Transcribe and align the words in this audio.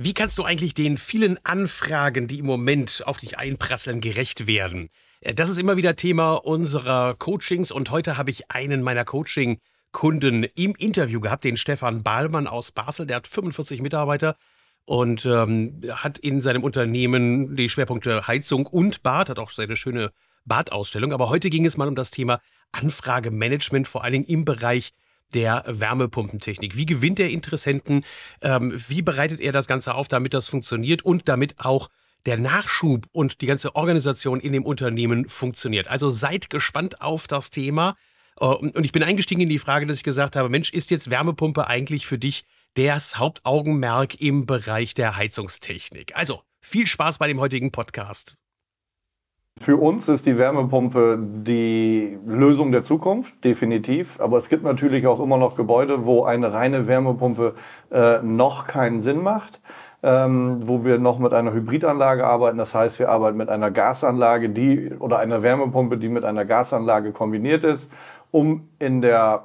Wie 0.00 0.14
kannst 0.14 0.38
du 0.38 0.44
eigentlich 0.44 0.74
den 0.74 0.96
vielen 0.96 1.44
Anfragen, 1.44 2.28
die 2.28 2.38
im 2.38 2.46
Moment 2.46 3.02
auf 3.04 3.16
dich 3.16 3.36
einprasseln, 3.36 4.00
gerecht 4.00 4.46
werden? 4.46 4.90
Äh, 5.20 5.34
das 5.34 5.48
ist 5.48 5.58
immer 5.58 5.76
wieder 5.76 5.96
Thema 5.96 6.34
unserer 6.34 7.16
Coachings 7.16 7.72
und 7.72 7.90
heute 7.90 8.16
habe 8.16 8.30
ich 8.30 8.48
einen 8.48 8.82
meiner 8.82 9.04
Coaching-Kunden 9.04 10.44
im 10.54 10.76
Interview 10.76 11.18
gehabt, 11.18 11.42
den 11.42 11.56
Stefan 11.56 12.04
Bahlmann 12.04 12.46
aus 12.46 12.70
Basel. 12.70 13.06
Der 13.06 13.16
hat 13.16 13.26
45 13.26 13.82
Mitarbeiter 13.82 14.36
und 14.84 15.26
ähm, 15.26 15.80
hat 15.90 16.16
in 16.18 16.42
seinem 16.42 16.62
Unternehmen 16.62 17.56
die 17.56 17.68
Schwerpunkte 17.68 18.28
Heizung 18.28 18.66
und 18.66 19.02
Bad, 19.02 19.30
hat 19.30 19.40
auch 19.40 19.50
seine 19.50 19.74
schöne 19.74 20.12
Badausstellung. 20.44 21.12
Aber 21.12 21.28
heute 21.28 21.50
ging 21.50 21.66
es 21.66 21.76
mal 21.76 21.88
um 21.88 21.96
das 21.96 22.12
Thema 22.12 22.40
Anfragemanagement, 22.70 23.88
vor 23.88 24.04
allen 24.04 24.12
Dingen 24.12 24.26
im 24.26 24.44
Bereich 24.44 24.92
der 25.34 25.64
Wärmepumpentechnik. 25.66 26.76
Wie 26.76 26.86
gewinnt 26.86 27.20
er 27.20 27.30
Interessenten? 27.30 28.04
Ähm, 28.40 28.72
wie 28.88 29.02
bereitet 29.02 29.40
er 29.40 29.52
das 29.52 29.66
Ganze 29.66 29.94
auf, 29.94 30.08
damit 30.08 30.34
das 30.34 30.48
funktioniert 30.48 31.04
und 31.04 31.28
damit 31.28 31.58
auch 31.58 31.88
der 32.26 32.38
Nachschub 32.38 33.06
und 33.12 33.40
die 33.40 33.46
ganze 33.46 33.76
Organisation 33.76 34.40
in 34.40 34.52
dem 34.52 34.64
Unternehmen 34.64 35.28
funktioniert? 35.28 35.88
Also 35.88 36.10
seid 36.10 36.50
gespannt 36.50 37.00
auf 37.00 37.26
das 37.26 37.50
Thema. 37.50 37.96
Äh, 38.40 38.46
und 38.46 38.84
ich 38.84 38.92
bin 38.92 39.02
eingestiegen 39.02 39.42
in 39.42 39.48
die 39.48 39.58
Frage, 39.58 39.86
dass 39.86 39.98
ich 39.98 40.04
gesagt 40.04 40.36
habe, 40.36 40.48
Mensch, 40.48 40.72
ist 40.72 40.90
jetzt 40.90 41.10
Wärmepumpe 41.10 41.66
eigentlich 41.66 42.06
für 42.06 42.18
dich 42.18 42.44
das 42.74 43.18
Hauptaugenmerk 43.18 44.20
im 44.20 44.46
Bereich 44.46 44.94
der 44.94 45.16
Heizungstechnik? 45.16 46.16
Also 46.16 46.42
viel 46.60 46.86
Spaß 46.86 47.18
bei 47.18 47.28
dem 47.28 47.40
heutigen 47.40 47.72
Podcast. 47.72 48.36
Für 49.60 49.76
uns 49.76 50.08
ist 50.08 50.26
die 50.26 50.38
Wärmepumpe 50.38 51.18
die 51.20 52.18
Lösung 52.26 52.72
der 52.72 52.82
Zukunft, 52.82 53.44
definitiv. 53.44 54.20
Aber 54.20 54.36
es 54.36 54.48
gibt 54.48 54.62
natürlich 54.62 55.06
auch 55.06 55.20
immer 55.20 55.36
noch 55.36 55.56
Gebäude, 55.56 56.06
wo 56.06 56.24
eine 56.24 56.52
reine 56.52 56.86
Wärmepumpe 56.86 57.54
äh, 57.90 58.22
noch 58.22 58.66
keinen 58.66 59.00
Sinn 59.00 59.22
macht. 59.22 59.60
Ähm, 60.00 60.60
wo 60.68 60.84
wir 60.84 60.98
noch 60.98 61.18
mit 61.18 61.32
einer 61.32 61.52
Hybridanlage 61.52 62.24
arbeiten. 62.24 62.56
Das 62.56 62.72
heißt, 62.72 63.00
wir 63.00 63.08
arbeiten 63.08 63.36
mit 63.36 63.48
einer 63.48 63.72
Gasanlage, 63.72 64.48
die 64.48 64.92
oder 64.96 65.18
einer 65.18 65.42
Wärmepumpe, 65.42 65.98
die 65.98 66.08
mit 66.08 66.24
einer 66.24 66.44
Gasanlage 66.44 67.10
kombiniert 67.10 67.64
ist, 67.64 67.90
um 68.30 68.68
in 68.78 69.02
der 69.02 69.42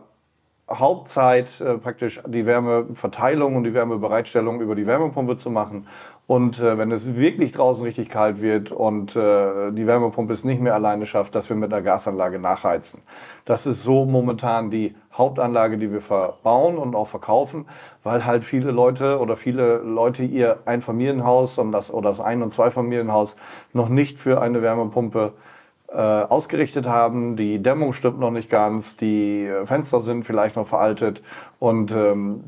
Hauptzeit 0.70 1.60
äh, 1.60 1.78
praktisch 1.78 2.22
die 2.26 2.46
Wärmeverteilung 2.46 3.56
und 3.56 3.66
die 3.66 3.74
Wärmebereitstellung 3.74 4.62
über 4.62 4.76
die 4.76 4.88
Wärmepumpe 4.88 5.38
zu 5.38 5.50
machen. 5.50 5.88
Und 6.26 6.60
äh, 6.60 6.78
wenn 6.78 6.90
es 6.92 7.16
wirklich 7.16 7.52
draußen 7.52 7.84
richtig 7.84 8.08
kalt 8.08 8.42
wird 8.42 8.72
und 8.72 9.14
äh, 9.16 9.72
die 9.72 9.86
Wärmepumpe 9.86 10.34
es 10.34 10.46
nicht 10.46 10.62
mehr 10.62 10.74
alleine 10.74 11.06
schafft, 11.06 11.36
dass 11.36 11.50
wir 11.50 11.58
mit 11.58 11.74
einer 11.74 11.82
Gasanlage 11.82 12.40
nachheizen. 12.40 13.02
Das 13.44 13.66
ist 13.66 13.84
so 13.84 14.06
momentan 14.06 14.72
die 14.72 14.96
Hauptanlage, 15.14 15.78
die 15.78 15.92
wir 15.92 16.00
verbauen 16.00 16.78
und 16.78 16.96
auch 16.96 17.10
verkaufen, 17.10 17.66
weil 18.04 18.26
halt 18.26 18.46
viele 18.46 18.72
Leute 18.72 19.20
oder 19.20 19.36
viele 19.36 19.80
Leute 19.80 20.24
ihr 20.24 20.60
Einfamilienhaus 20.64 21.58
und 21.58 21.74
das, 21.74 21.94
oder 21.94 22.10
das 22.10 22.22
Ein- 22.22 22.42
und 22.42 22.52
Zweifamilienhaus 22.52 23.36
noch 23.74 23.90
nicht 23.90 24.18
für 24.18 24.42
eine 24.42 24.62
Wärmepumpe 24.62 25.34
äh, 25.36 25.53
ausgerichtet 25.94 26.88
haben. 26.88 27.36
Die 27.36 27.62
Dämmung 27.62 27.94
stimmt 27.94 28.20
noch 28.20 28.32
nicht 28.32 28.50
ganz, 28.50 28.98
die 28.98 29.50
Fenster 29.66 30.02
sind 30.02 30.26
vielleicht 30.26 30.56
noch 30.56 30.68
veraltet. 30.68 31.22
Und 31.60 31.92
ähm, 31.92 32.44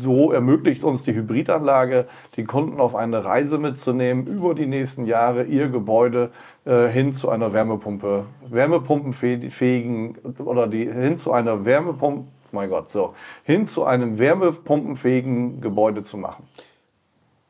so 0.00 0.32
ermöglicht 0.32 0.84
uns 0.84 1.02
die 1.02 1.14
Hybridanlage, 1.14 2.06
die 2.36 2.44
Kunden 2.44 2.80
auf 2.80 2.94
eine 2.94 3.24
Reise 3.24 3.58
mitzunehmen, 3.58 4.26
über 4.26 4.54
die 4.54 4.66
nächsten 4.66 5.04
Jahre 5.04 5.44
ihr 5.44 5.68
Gebäude 5.68 6.30
äh, 6.64 6.88
hin 6.88 7.12
zu 7.12 7.28
einer 7.28 7.52
Wärmepumpe, 7.52 8.24
wärmepumpenfähigen 8.48 10.16
oder 10.44 10.66
die 10.66 10.90
hin 10.90 11.18
zu 11.18 11.32
einer 11.32 11.64
Wärmepumpe, 11.64 12.24
mein 12.52 12.70
Gott, 12.70 12.90
so, 12.90 13.14
hin 13.44 13.66
zu 13.66 13.84
einem 13.84 14.18
wärmepumpenfähigen 14.18 15.60
Gebäude 15.60 16.02
zu 16.02 16.16
machen. 16.16 16.48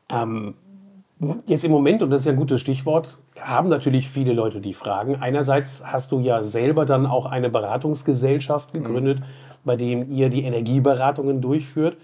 Ähm, 0.09 0.55
jetzt 1.45 1.63
im 1.63 1.71
Moment, 1.71 2.03
und 2.03 2.09
das 2.09 2.21
ist 2.21 2.25
ja 2.25 2.33
ein 2.33 2.37
gutes 2.37 2.61
Stichwort, 2.61 3.17
haben 3.41 3.69
natürlich 3.69 4.09
viele 4.09 4.33
Leute 4.33 4.61
die 4.61 4.73
Fragen. 4.73 5.17
Einerseits 5.21 5.83
hast 5.85 6.11
du 6.11 6.19
ja 6.19 6.43
selber 6.43 6.85
dann 6.85 7.05
auch 7.05 7.25
eine 7.25 7.49
Beratungsgesellschaft 7.49 8.73
gegründet, 8.73 9.19
mhm. 9.19 9.23
bei 9.65 9.75
dem 9.75 10.11
ihr 10.11 10.29
die 10.29 10.43
Energieberatungen 10.43 11.41
durchführt. 11.41 11.97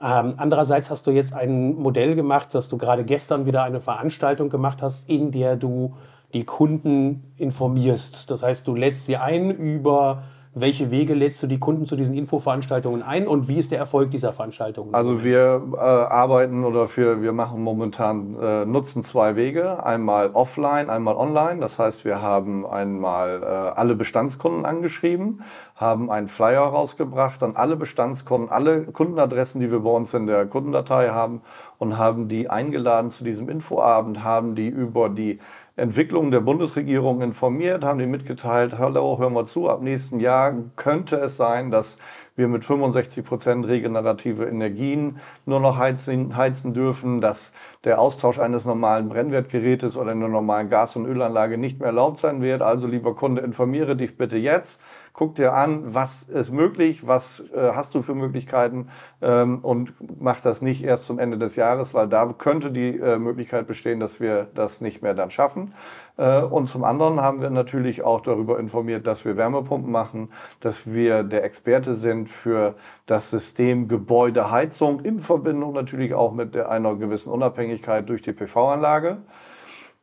Ähm, 0.00 0.34
andererseits 0.36 0.90
hast 0.90 1.06
du 1.06 1.10
jetzt 1.10 1.32
ein 1.32 1.74
Modell 1.74 2.14
gemacht, 2.14 2.54
dass 2.54 2.68
du 2.68 2.76
gerade 2.76 3.04
gestern 3.04 3.46
wieder 3.46 3.62
eine 3.62 3.80
Veranstaltung 3.80 4.50
gemacht 4.50 4.82
hast, 4.82 5.08
in 5.08 5.30
der 5.30 5.56
du 5.56 5.94
die 6.34 6.44
Kunden 6.44 7.32
informierst. 7.38 8.30
Das 8.30 8.42
heißt, 8.42 8.66
du 8.68 8.74
lädst 8.74 9.06
sie 9.06 9.16
ein 9.16 9.50
über 9.50 10.24
welche 10.58 10.90
Wege 10.90 11.12
lädst 11.12 11.42
du 11.42 11.46
die 11.46 11.58
Kunden 11.58 11.84
zu 11.84 11.96
diesen 11.96 12.16
Infoveranstaltungen 12.16 13.02
ein 13.02 13.28
und 13.28 13.46
wie 13.46 13.58
ist 13.58 13.72
der 13.72 13.78
Erfolg 13.78 14.10
dieser 14.10 14.32
Veranstaltungen? 14.32 14.94
Also 14.94 15.22
wir 15.22 15.62
äh, 15.74 15.76
arbeiten 15.76 16.64
oder 16.64 16.88
für, 16.88 17.20
wir 17.20 17.34
machen 17.34 17.62
momentan, 17.62 18.34
äh, 18.40 18.64
nutzen 18.64 19.02
zwei 19.02 19.36
Wege. 19.36 19.84
Einmal 19.84 20.30
offline, 20.32 20.88
einmal 20.88 21.14
online. 21.16 21.60
Das 21.60 21.78
heißt, 21.78 22.06
wir 22.06 22.22
haben 22.22 22.64
einmal 22.64 23.42
äh, 23.42 23.46
alle 23.46 23.94
Bestandskunden 23.94 24.64
angeschrieben, 24.64 25.42
haben 25.74 26.10
einen 26.10 26.26
Flyer 26.26 26.62
rausgebracht 26.62 27.42
an 27.42 27.54
alle 27.54 27.76
Bestandskunden, 27.76 28.48
alle 28.48 28.84
Kundenadressen, 28.84 29.60
die 29.60 29.70
wir 29.70 29.80
bei 29.80 29.90
uns 29.90 30.14
in 30.14 30.26
der 30.26 30.46
Kundendatei 30.46 31.10
haben 31.10 31.42
und 31.76 31.98
haben 31.98 32.28
die 32.28 32.48
eingeladen 32.48 33.10
zu 33.10 33.24
diesem 33.24 33.50
Infoabend, 33.50 34.24
haben 34.24 34.54
die 34.54 34.68
über 34.68 35.10
die 35.10 35.38
Entwicklung 35.78 36.30
der 36.30 36.40
Bundesregierung 36.40 37.20
informiert, 37.20 37.84
haben 37.84 37.98
die 37.98 38.06
mitgeteilt, 38.06 38.78
hallo, 38.78 39.18
hör 39.18 39.28
mal 39.28 39.44
zu, 39.44 39.68
ab 39.68 39.82
nächstem 39.82 40.20
Jahr 40.20 40.54
könnte 40.74 41.16
es 41.16 41.36
sein, 41.36 41.70
dass 41.70 41.98
wir 42.36 42.48
mit 42.48 42.64
65 42.64 43.24
Prozent 43.24 43.66
regenerative 43.66 44.44
Energien 44.44 45.18
nur 45.46 45.58
noch 45.58 45.78
heizen, 45.78 46.36
heizen 46.36 46.74
dürfen, 46.74 47.20
dass 47.20 47.52
der 47.84 48.00
Austausch 48.00 48.38
eines 48.38 48.64
normalen 48.64 49.08
Brennwertgerätes 49.08 49.96
oder 49.96 50.12
einer 50.12 50.28
normalen 50.28 50.68
Gas- 50.68 50.96
und 50.96 51.06
Ölanlage 51.06 51.58
nicht 51.58 51.78
mehr 51.78 51.88
erlaubt 51.88 52.20
sein 52.20 52.42
wird. 52.42 52.62
Also 52.62 52.86
lieber 52.86 53.14
Kunde, 53.14 53.40
informiere 53.42 53.96
dich 53.96 54.16
bitte 54.16 54.36
jetzt, 54.36 54.80
guck 55.16 55.34
dir 55.34 55.54
an, 55.54 55.94
was 55.94 56.24
ist 56.24 56.52
möglich, 56.52 57.06
was 57.06 57.42
äh, 57.54 57.70
hast 57.74 57.94
du 57.94 58.02
für 58.02 58.14
Möglichkeiten 58.14 58.88
ähm, 59.22 59.60
und 59.60 59.94
mach 60.20 60.40
das 60.40 60.60
nicht 60.60 60.84
erst 60.84 61.06
zum 61.06 61.18
Ende 61.18 61.38
des 61.38 61.56
Jahres, 61.56 61.94
weil 61.94 62.06
da 62.06 62.26
könnte 62.36 62.70
die 62.70 62.98
äh, 62.98 63.18
Möglichkeit 63.18 63.66
bestehen, 63.66 63.98
dass 63.98 64.20
wir 64.20 64.48
das 64.54 64.82
nicht 64.82 65.02
mehr 65.02 65.14
dann 65.14 65.30
schaffen. 65.30 65.72
Äh, 66.18 66.42
und 66.42 66.68
zum 66.68 66.84
anderen 66.84 67.20
haben 67.20 67.40
wir 67.40 67.48
natürlich 67.48 68.02
auch 68.02 68.20
darüber 68.20 68.58
informiert, 68.58 69.06
dass 69.06 69.24
wir 69.24 69.38
Wärmepumpen 69.38 69.90
machen, 69.90 70.28
dass 70.60 70.92
wir 70.92 71.22
der 71.22 71.44
Experte 71.44 71.94
sind 71.94 72.25
für 72.26 72.74
das 73.06 73.30
System 73.30 73.88
Gebäudeheizung 73.88 75.00
in 75.00 75.20
Verbindung 75.20 75.72
natürlich 75.72 76.14
auch 76.14 76.32
mit 76.32 76.56
einer 76.56 76.94
gewissen 76.96 77.30
Unabhängigkeit 77.30 78.08
durch 78.08 78.22
die 78.22 78.32
PV-Anlage. 78.32 79.18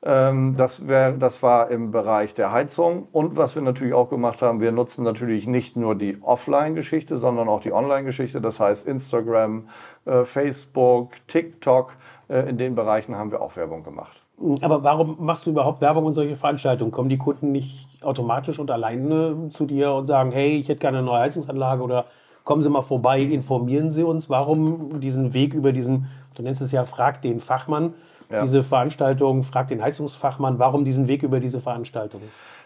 Ähm, 0.06 0.56
das, 0.58 0.88
wär, 0.88 1.14
das 1.14 1.42
war 1.42 1.72
im 1.72 1.92
Bereich 1.92 2.34
der 2.34 2.52
Heizung. 2.52 3.08
Und 3.12 3.38
was 3.38 3.56
wir 3.56 3.62
natürlich 3.62 3.94
auch 3.94 4.10
gemacht 4.10 4.42
haben, 4.42 4.60
wir 4.60 4.74
nutzen 4.74 5.04
natürlich 5.04 5.48
nicht 5.48 5.78
nur 5.78 5.96
die 5.96 6.18
Offline-Geschichte, 6.22 7.18
sondern 7.18 7.48
auch 7.48 7.62
die 7.62 7.72
Online-Geschichte. 7.72 8.42
Das 8.42 8.60
heißt 8.60 8.86
Instagram, 8.86 9.70
äh, 10.06 10.26
Facebook, 10.26 11.14
TikTok. 11.28 11.94
Äh, 12.28 12.50
in 12.50 12.58
den 12.58 12.76
Bereichen 12.76 13.16
haben 13.16 13.32
wir 13.32 13.42
auch 13.42 13.56
Werbung 13.56 13.84
gemacht. 13.84 14.22
Aber 14.62 14.84
warum 14.84 15.18
machst 15.20 15.46
du 15.46 15.52
überhaupt 15.52 15.80
Werbung 15.80 16.06
und 16.06 16.16
solche 16.16 16.36
Veranstaltungen? 16.36 16.92
Kommen 16.92 17.10
die 17.10 17.18
Kunden 17.18 17.52
nicht 17.52 17.88
automatisch 18.04 18.60
und 18.60 18.72
alleine 18.72 19.50
zu 19.50 19.66
dir 19.66 19.94
und 19.94 20.08
sagen, 20.08 20.32
hey, 20.32 20.58
ich 20.58 20.70
hätte 20.70 20.80
gerne 20.80 21.00
eine 21.00 21.08
neue 21.08 21.20
Heizungsanlage 21.20 21.82
oder 21.82 22.06
kommen 22.44 22.62
Sie 22.62 22.70
mal 22.70 22.82
vorbei, 22.82 23.22
informieren 23.22 23.92
Sie 23.92 24.04
uns? 24.04 24.30
Warum 24.30 25.00
diesen 25.00 25.34
Weg 25.34 25.54
über 25.54 25.72
diesen, 25.72 26.08
du 26.36 26.44
nennst 26.44 26.62
es 26.62 26.72
ja, 26.72 26.86
frag 26.86 27.22
den 27.22 27.40
Fachmann, 27.40 27.94
ja. 28.30 28.42
diese 28.42 28.64
Veranstaltung, 28.64 29.44
frag 29.44 29.68
den 29.68 29.82
Heizungsfachmann, 29.82 30.60
warum 30.60 30.86
diesen 30.86 31.08
Weg 31.08 31.24
über 31.24 31.40
diese 31.40 31.60
Veranstaltung? 31.60 32.22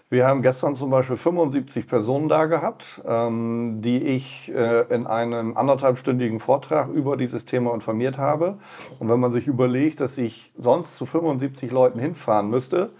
Wir 0.09 0.25
haben 0.25 0.41
gestern 0.41 0.73
zum 0.73 0.89
Beispiel 0.89 1.17
75 1.17 1.85
Personen 1.85 2.29
da 2.29 2.45
gehabt, 2.45 3.01
ähm, 3.05 3.81
die 3.81 4.01
ich 4.01 4.49
äh, 4.55 4.83
in 4.83 5.05
einem 5.05 5.57
anderthalbstündigen 5.57 6.39
Vortrag 6.39 6.87
über 6.87 7.17
dieses 7.17 7.43
Thema 7.43 7.73
informiert 7.73 8.17
habe. 8.17 8.57
Und 8.99 9.09
wenn 9.09 9.19
man 9.19 9.31
sich 9.31 9.47
überlegt, 9.47 9.99
dass 9.99 10.17
ich 10.17 10.53
sonst 10.57 10.95
zu 10.95 11.05
75 11.05 11.71
Leuten 11.71 11.99
hinfahren 11.99 12.49
müsste, 12.49 12.91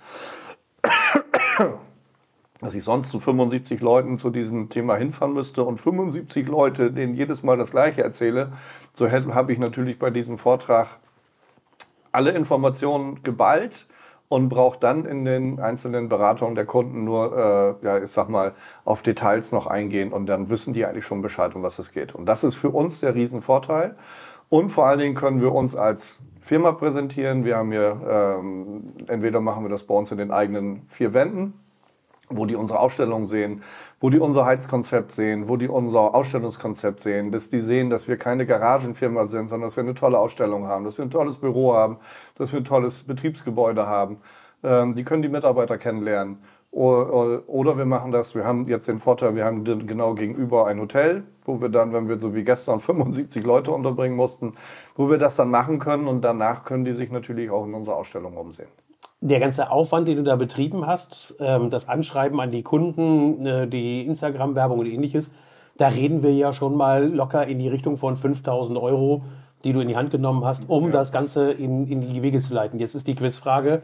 dass 2.60 2.76
ich 2.76 2.84
sonst 2.84 3.10
zu 3.10 3.20
75 3.20 3.82
Leuten 3.82 4.18
zu 4.18 4.30
diesem 4.30 4.70
Thema 4.70 4.96
hinfahren 4.96 5.34
müsste 5.34 5.64
und 5.64 5.80
75 5.80 6.48
Leute, 6.48 6.92
denen 6.92 7.14
jedes 7.14 7.44
Mal 7.44 7.58
das 7.58 7.72
Gleiche 7.72 8.04
erzähle, 8.04 8.52
so 8.94 9.10
habe 9.10 9.54
ich 9.54 9.60
natürlich 9.60 10.00
bei 10.00 10.10
diesem 10.10 10.38
Vortrag 10.38 11.00
alle 12.12 12.32
Informationen 12.32 13.22
geballt 13.24 13.86
und 14.30 14.50
braucht 14.50 14.84
dann 14.84 15.06
in 15.06 15.24
den 15.24 15.60
einzelnen 15.60 16.10
Beratungen 16.10 16.56
der 16.56 16.66
Kunden 16.66 17.04
nur, 17.04 17.78
äh, 17.82 17.86
ja, 17.86 17.98
ich 18.00 18.12
sag 18.12 18.28
mal, 18.28 18.54
auf 18.84 19.02
Details 19.02 19.52
noch 19.52 19.68
eingehen 19.68 20.12
und 20.12 20.26
dann 20.26 20.50
wissen 20.50 20.74
die 20.74 20.86
eigentlich 20.86 21.06
schon 21.06 21.22
Bescheid, 21.22 21.56
um 21.56 21.64
was 21.64 21.80
es 21.80 21.92
geht. 21.92 22.14
Und 22.14 22.26
das 22.26 22.44
ist 22.44 22.56
für 22.56 22.70
uns 22.70 23.00
der 23.00 23.16
Riesenvorteil. 23.16 23.96
Und 24.50 24.70
vor 24.70 24.86
allen 24.86 25.00
Dingen 25.00 25.16
können 25.16 25.42
wir 25.42 25.54
uns 25.54 25.76
als 25.76 26.20
Firma 26.42 26.72
präsentieren. 26.72 27.46
Wir 27.46 27.58
haben 27.58 27.72
hier, 27.72 28.02
ähm, 28.10 28.94
entweder 29.08 29.40
machen 29.40 29.64
wir 29.64 29.70
das 29.70 29.84
bei 29.84 29.94
uns 29.94 30.12
in 30.12 30.18
den 30.18 30.32
eigenen 30.32 30.84
vier 30.88 31.14
Wänden 31.14 31.54
wo 32.30 32.46
die 32.46 32.56
unsere 32.56 32.80
Ausstellung 32.80 33.26
sehen, 33.26 33.64
wo 34.00 34.10
die 34.10 34.20
unser 34.20 34.46
Heizkonzept 34.46 35.14
sehen, 35.14 35.48
wo 35.48 35.56
die 35.56 35.68
unser 35.68 36.14
Ausstellungskonzept 36.14 37.02
sehen, 37.02 37.32
dass 37.32 37.50
die 37.50 37.62
sehen, 37.62 37.90
dass 37.90 38.08
wir 38.08 38.18
keine 38.18 38.46
Garagenfirma 38.46 39.26
sind, 39.26 39.48
sondern 39.50 39.70
dass 39.70 39.78
wir 39.78 39.84
eine 39.84 39.96
tolle 39.96 40.20
Ausstellung 40.20 40.68
haben, 40.68 40.86
dass 40.86 40.98
wir 40.98 41.06
ein 41.06 41.12
tolles 41.12 41.38
Büro 41.38 41.74
haben, 41.74 41.98
dass 42.36 42.52
wir 42.52 42.60
ein 42.60 42.66
tolles 42.66 43.04
Betriebsgebäude 43.04 43.88
haben. 43.88 44.18
Ähm, 44.64 44.96
die 44.96 45.04
können 45.04 45.22
die 45.22 45.30
Mitarbeiter 45.30 45.78
kennenlernen. 45.78 46.40
Oder 46.70 47.78
wir 47.78 47.86
machen 47.86 48.12
das, 48.12 48.36
wir 48.36 48.44
haben 48.44 48.68
jetzt 48.68 48.88
den 48.88 49.00
Vorteil, 49.00 49.36
wir 49.36 49.46
haben 49.46 49.64
genau 49.64 50.14
gegenüber 50.14 50.68
ein 50.68 50.80
Hotel, 50.80 51.24
wo 51.46 51.60
wir 51.60 51.70
dann, 51.70 51.92
wenn 51.94 52.08
wir 52.08 52.20
so 52.20 52.36
wie 52.36 52.44
gestern 52.44 52.80
75 52.82 53.44
Leute 53.44 53.72
unterbringen 53.72 54.16
mussten, 54.16 54.54
wo 54.96 55.10
wir 55.10 55.18
das 55.18 55.38
dann 55.38 55.50
machen 55.50 55.80
können 55.80 56.08
und 56.08 56.22
danach 56.22 56.66
können 56.66 56.86
die 56.86 56.94
sich 56.94 57.10
natürlich 57.10 57.50
auch 57.50 57.66
in 57.66 57.74
unserer 57.74 57.96
Ausstellung 57.96 58.38
umsehen 58.38 58.68
der 59.22 59.40
ganze 59.40 59.72
Aufwand, 59.72 60.08
den 60.08 60.18
du 60.18 60.24
da 60.24 60.36
betrieben 60.36 60.86
hast, 60.86 61.36
ähm, 61.40 61.70
das 61.70 61.90
Anschreiben 61.90 62.40
an 62.40 62.52
die 62.52 62.64
Kunden, 62.64 63.46
äh, 63.46 63.68
die 63.68 64.06
Instagram-Werbung 64.06 64.80
und 64.80 64.86
ähnliches, 64.86 65.32
da 65.78 65.88
reden 65.90 66.24
wir 66.24 66.34
ja 66.34 66.54
schon 66.54 66.76
mal 66.76 67.08
locker 67.08 67.46
in 67.48 67.60
die 67.60 67.68
Richtung 67.68 67.98
von 67.98 68.16
5000 68.16 68.78
Euro, 68.78 69.24
die 69.64 69.74
du 69.74 69.80
in 69.80 69.88
die 69.88 69.96
Hand 69.96 70.12
genommen 70.12 70.46
hast, 70.46 70.70
um 70.70 70.86
ja. 70.86 70.92
das 70.92 71.12
Ganze 71.12 71.52
in, 71.52 71.88
in 71.88 72.02
die 72.02 72.22
Wege 72.22 72.40
zu 72.40 72.54
leiten. 72.54 72.80
Jetzt 72.80 72.96
ist 72.96 73.08
die 73.08 73.16
Quizfrage, 73.16 73.82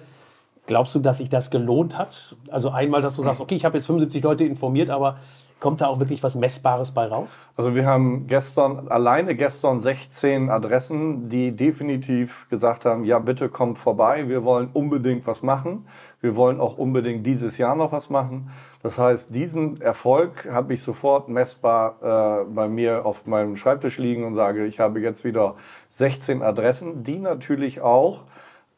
glaubst 0.67 0.93
du, 0.95 0.99
dass 0.99 1.17
sich 1.17 1.29
das 1.29 1.49
gelohnt 1.49 1.97
hat? 1.97 2.35
Also 2.51 2.69
einmal, 2.69 3.01
dass 3.01 3.15
du 3.15 3.23
sagst, 3.23 3.41
okay, 3.41 3.55
ich 3.55 3.65
habe 3.65 3.77
jetzt 3.77 3.87
75 3.87 4.23
Leute 4.23 4.43
informiert, 4.43 4.89
aber 4.89 5.17
Kommt 5.63 5.79
da 5.79 5.87
auch 5.87 6.01
wirklich 6.01 6.21
was 6.21 6.35
Messbares 6.35 6.91
bei 6.91 7.05
raus? 7.05 7.37
Also 7.55 7.73
wir 7.73 7.85
haben 7.85 8.27
gestern, 8.27 8.89
alleine 8.89 9.33
gestern 9.33 9.79
16 9.79 10.49
Adressen, 10.49 11.29
die 11.29 11.55
definitiv 11.55 12.49
gesagt 12.49 12.83
haben, 12.83 13.05
ja 13.05 13.17
bitte 13.19 13.47
kommt 13.47 13.77
vorbei, 13.77 14.27
wir 14.27 14.43
wollen 14.43 14.69
unbedingt 14.73 15.25
was 15.25 15.41
machen. 15.41 15.87
Wir 16.19 16.35
wollen 16.35 16.59
auch 16.59 16.77
unbedingt 16.77 17.25
dieses 17.25 17.57
Jahr 17.57 17.77
noch 17.77 17.93
was 17.93 18.09
machen. 18.09 18.49
Das 18.81 18.97
heißt, 18.97 19.33
diesen 19.33 19.79
Erfolg 19.79 20.49
habe 20.51 20.73
ich 20.73 20.83
sofort 20.83 21.29
messbar 21.29 21.95
äh, 22.01 22.43
bei 22.53 22.67
mir 22.67 23.05
auf 23.05 23.25
meinem 23.25 23.55
Schreibtisch 23.55 23.97
liegen 23.99 24.25
und 24.25 24.35
sage, 24.35 24.65
ich 24.65 24.81
habe 24.81 24.99
jetzt 24.99 25.23
wieder 25.23 25.55
16 25.91 26.41
Adressen, 26.41 27.03
die 27.03 27.19
natürlich 27.19 27.79
auch 27.79 28.23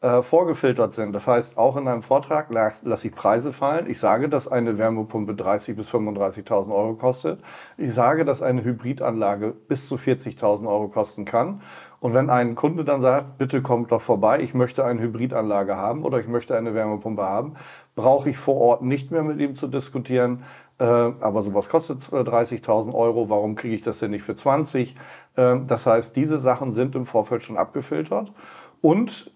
äh, 0.06 0.22
vorgefiltert 0.22 0.92
sind. 0.92 1.12
Das 1.16 1.26
heißt, 1.26 1.58
auch 1.58 1.76
in 1.76 1.88
einem 1.88 2.02
Vortrag 2.02 2.48
lasse 2.50 2.88
lass 2.88 3.04
ich 3.04 3.12
Preise 3.12 3.52
fallen. 3.52 3.90
Ich 3.90 3.98
sage, 3.98 4.28
dass 4.28 4.46
eine 4.46 4.78
Wärmepumpe 4.78 5.32
30.000 5.32 5.74
bis 5.74 5.88
35.000 5.90 6.72
Euro 6.72 6.94
kostet. 6.94 7.40
Ich 7.76 7.92
sage, 7.92 8.24
dass 8.24 8.40
eine 8.40 8.62
Hybridanlage 8.62 9.52
bis 9.66 9.88
zu 9.88 9.96
40.000 9.96 10.68
Euro 10.68 10.86
kosten 10.86 11.24
kann. 11.24 11.60
Und 11.98 12.14
wenn 12.14 12.30
ein 12.30 12.54
Kunde 12.54 12.84
dann 12.84 13.00
sagt, 13.00 13.36
bitte 13.38 13.62
kommt 13.62 13.90
doch 13.90 14.00
vorbei, 14.00 14.38
ich 14.40 14.54
möchte 14.54 14.84
eine 14.84 15.00
Hybridanlage 15.00 15.76
haben 15.76 16.04
oder 16.04 16.20
ich 16.20 16.28
möchte 16.28 16.56
eine 16.56 16.72
Wärmepumpe 16.72 17.24
haben, 17.24 17.54
brauche 17.96 18.30
ich 18.30 18.38
vor 18.38 18.60
Ort 18.60 18.82
nicht 18.82 19.10
mehr 19.10 19.24
mit 19.24 19.40
ihm 19.40 19.56
zu 19.56 19.66
diskutieren. 19.66 20.44
Äh, 20.78 20.84
aber 20.84 21.42
sowas 21.42 21.68
kostet 21.68 21.98
30.000 22.02 22.94
Euro, 22.94 23.28
warum 23.28 23.56
kriege 23.56 23.74
ich 23.74 23.82
das 23.82 23.98
denn 23.98 24.12
nicht 24.12 24.22
für 24.22 24.36
20? 24.36 24.94
Äh, 25.34 25.56
das 25.66 25.84
heißt, 25.84 26.14
diese 26.14 26.38
Sachen 26.38 26.70
sind 26.70 26.94
im 26.94 27.06
Vorfeld 27.06 27.42
schon 27.42 27.56
abgefiltert. 27.56 28.32
Und 28.82 29.32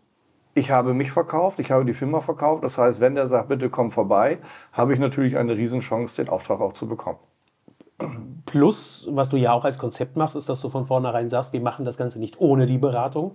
ich 0.54 0.70
habe 0.70 0.94
mich 0.94 1.12
verkauft, 1.12 1.60
ich 1.60 1.70
habe 1.70 1.84
die 1.84 1.92
Firma 1.92 2.20
verkauft. 2.20 2.64
Das 2.64 2.76
heißt, 2.76 3.00
wenn 3.00 3.14
der 3.14 3.28
sagt, 3.28 3.48
bitte 3.48 3.70
komm 3.70 3.90
vorbei, 3.90 4.38
habe 4.72 4.92
ich 4.92 4.98
natürlich 4.98 5.36
eine 5.36 5.56
Riesenchance, 5.56 6.16
den 6.16 6.28
Auftrag 6.28 6.60
auch 6.60 6.72
zu 6.72 6.86
bekommen. 6.86 7.18
Plus, 8.46 9.06
was 9.10 9.28
du 9.28 9.36
ja 9.36 9.52
auch 9.52 9.64
als 9.64 9.78
Konzept 9.78 10.16
machst, 10.16 10.34
ist, 10.34 10.48
dass 10.48 10.60
du 10.60 10.68
von 10.68 10.84
vornherein 10.86 11.28
sagst, 11.28 11.52
wir 11.52 11.60
machen 11.60 11.84
das 11.84 11.96
Ganze 11.96 12.18
nicht 12.18 12.40
ohne 12.40 12.66
die 12.66 12.78
Beratung. 12.78 13.34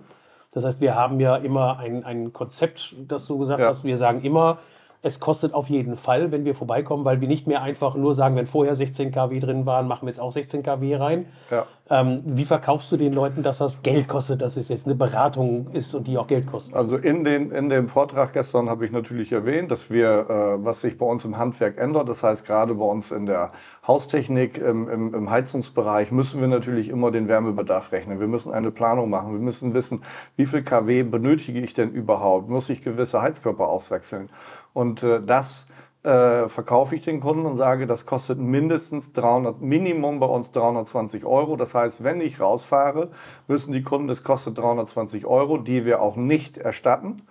Das 0.52 0.64
heißt, 0.64 0.80
wir 0.80 0.94
haben 0.94 1.20
ja 1.20 1.36
immer 1.36 1.78
ein, 1.78 2.04
ein 2.04 2.32
Konzept, 2.32 2.94
das 3.06 3.26
du 3.26 3.38
gesagt 3.38 3.60
ja. 3.60 3.68
hast. 3.68 3.84
Wir 3.84 3.96
sagen 3.96 4.22
immer, 4.22 4.58
es 5.06 5.20
kostet 5.20 5.54
auf 5.54 5.70
jeden 5.70 5.94
Fall, 5.94 6.32
wenn 6.32 6.44
wir 6.44 6.54
vorbeikommen, 6.56 7.04
weil 7.04 7.20
wir 7.20 7.28
nicht 7.28 7.46
mehr 7.46 7.62
einfach 7.62 7.94
nur 7.94 8.14
sagen, 8.16 8.34
wenn 8.34 8.46
vorher 8.46 8.74
16 8.74 9.12
kW 9.12 9.38
drin 9.38 9.64
waren, 9.64 9.86
machen 9.86 10.06
wir 10.06 10.10
jetzt 10.10 10.18
auch 10.18 10.32
16 10.32 10.64
kW 10.64 10.96
rein. 10.96 11.26
Ja. 11.48 11.66
Ähm, 11.88 12.22
wie 12.24 12.44
verkaufst 12.44 12.90
du 12.90 12.96
den 12.96 13.12
Leuten, 13.12 13.44
dass 13.44 13.58
das 13.58 13.82
Geld 13.84 14.08
kostet, 14.08 14.42
dass 14.42 14.56
es 14.56 14.68
jetzt 14.68 14.86
eine 14.86 14.96
Beratung 14.96 15.68
ist 15.72 15.94
und 15.94 16.08
die 16.08 16.18
auch 16.18 16.26
Geld 16.26 16.48
kostet? 16.48 16.74
Also 16.74 16.96
in, 16.96 17.22
den, 17.22 17.52
in 17.52 17.68
dem 17.68 17.86
Vortrag 17.86 18.32
gestern 18.32 18.68
habe 18.68 18.84
ich 18.84 18.90
natürlich 18.90 19.30
erwähnt, 19.30 19.70
dass 19.70 19.88
wir, 19.88 20.26
äh, 20.28 20.64
was 20.64 20.80
sich 20.80 20.98
bei 20.98 21.06
uns 21.06 21.24
im 21.24 21.38
Handwerk 21.38 21.78
ändert, 21.78 22.08
das 22.08 22.24
heißt 22.24 22.44
gerade 22.44 22.74
bei 22.74 22.84
uns 22.84 23.12
in 23.12 23.26
der 23.26 23.52
Haustechnik, 23.86 24.58
im, 24.58 24.88
im, 24.88 25.14
im 25.14 25.30
Heizungsbereich, 25.30 26.10
müssen 26.10 26.40
wir 26.40 26.48
natürlich 26.48 26.88
immer 26.88 27.12
den 27.12 27.28
Wärmebedarf 27.28 27.92
rechnen. 27.92 28.18
Wir 28.18 28.26
müssen 28.26 28.52
eine 28.52 28.72
Planung 28.72 29.08
machen. 29.08 29.32
Wir 29.32 29.40
müssen 29.40 29.72
wissen, 29.72 30.02
wie 30.34 30.46
viel 30.46 30.64
kW 30.64 31.04
benötige 31.04 31.60
ich 31.60 31.74
denn 31.74 31.92
überhaupt? 31.92 32.48
Muss 32.48 32.68
ich 32.68 32.82
gewisse 32.82 33.22
Heizkörper 33.22 33.68
auswechseln? 33.68 34.28
Und 34.76 35.02
äh, 35.02 35.22
das 35.24 35.66
äh, 36.02 36.48
verkaufe 36.48 36.94
ich 36.94 37.00
den 37.00 37.20
Kunden 37.20 37.46
und 37.46 37.56
sage, 37.56 37.86
das 37.86 38.04
kostet 38.04 38.38
mindestens 38.38 39.14
300, 39.14 39.62
Minimum 39.62 40.20
bei 40.20 40.26
uns 40.26 40.52
320 40.52 41.24
Euro. 41.24 41.56
Das 41.56 41.74
heißt, 41.74 42.04
wenn 42.04 42.20
ich 42.20 42.40
rausfahre, 42.40 43.08
müssen 43.48 43.72
die 43.72 43.82
Kunden, 43.82 44.10
es 44.10 44.22
kostet 44.22 44.58
320 44.58 45.24
Euro, 45.24 45.56
die 45.56 45.86
wir 45.86 46.02
auch 46.02 46.16
nicht 46.16 46.58
erstatten. 46.58 47.22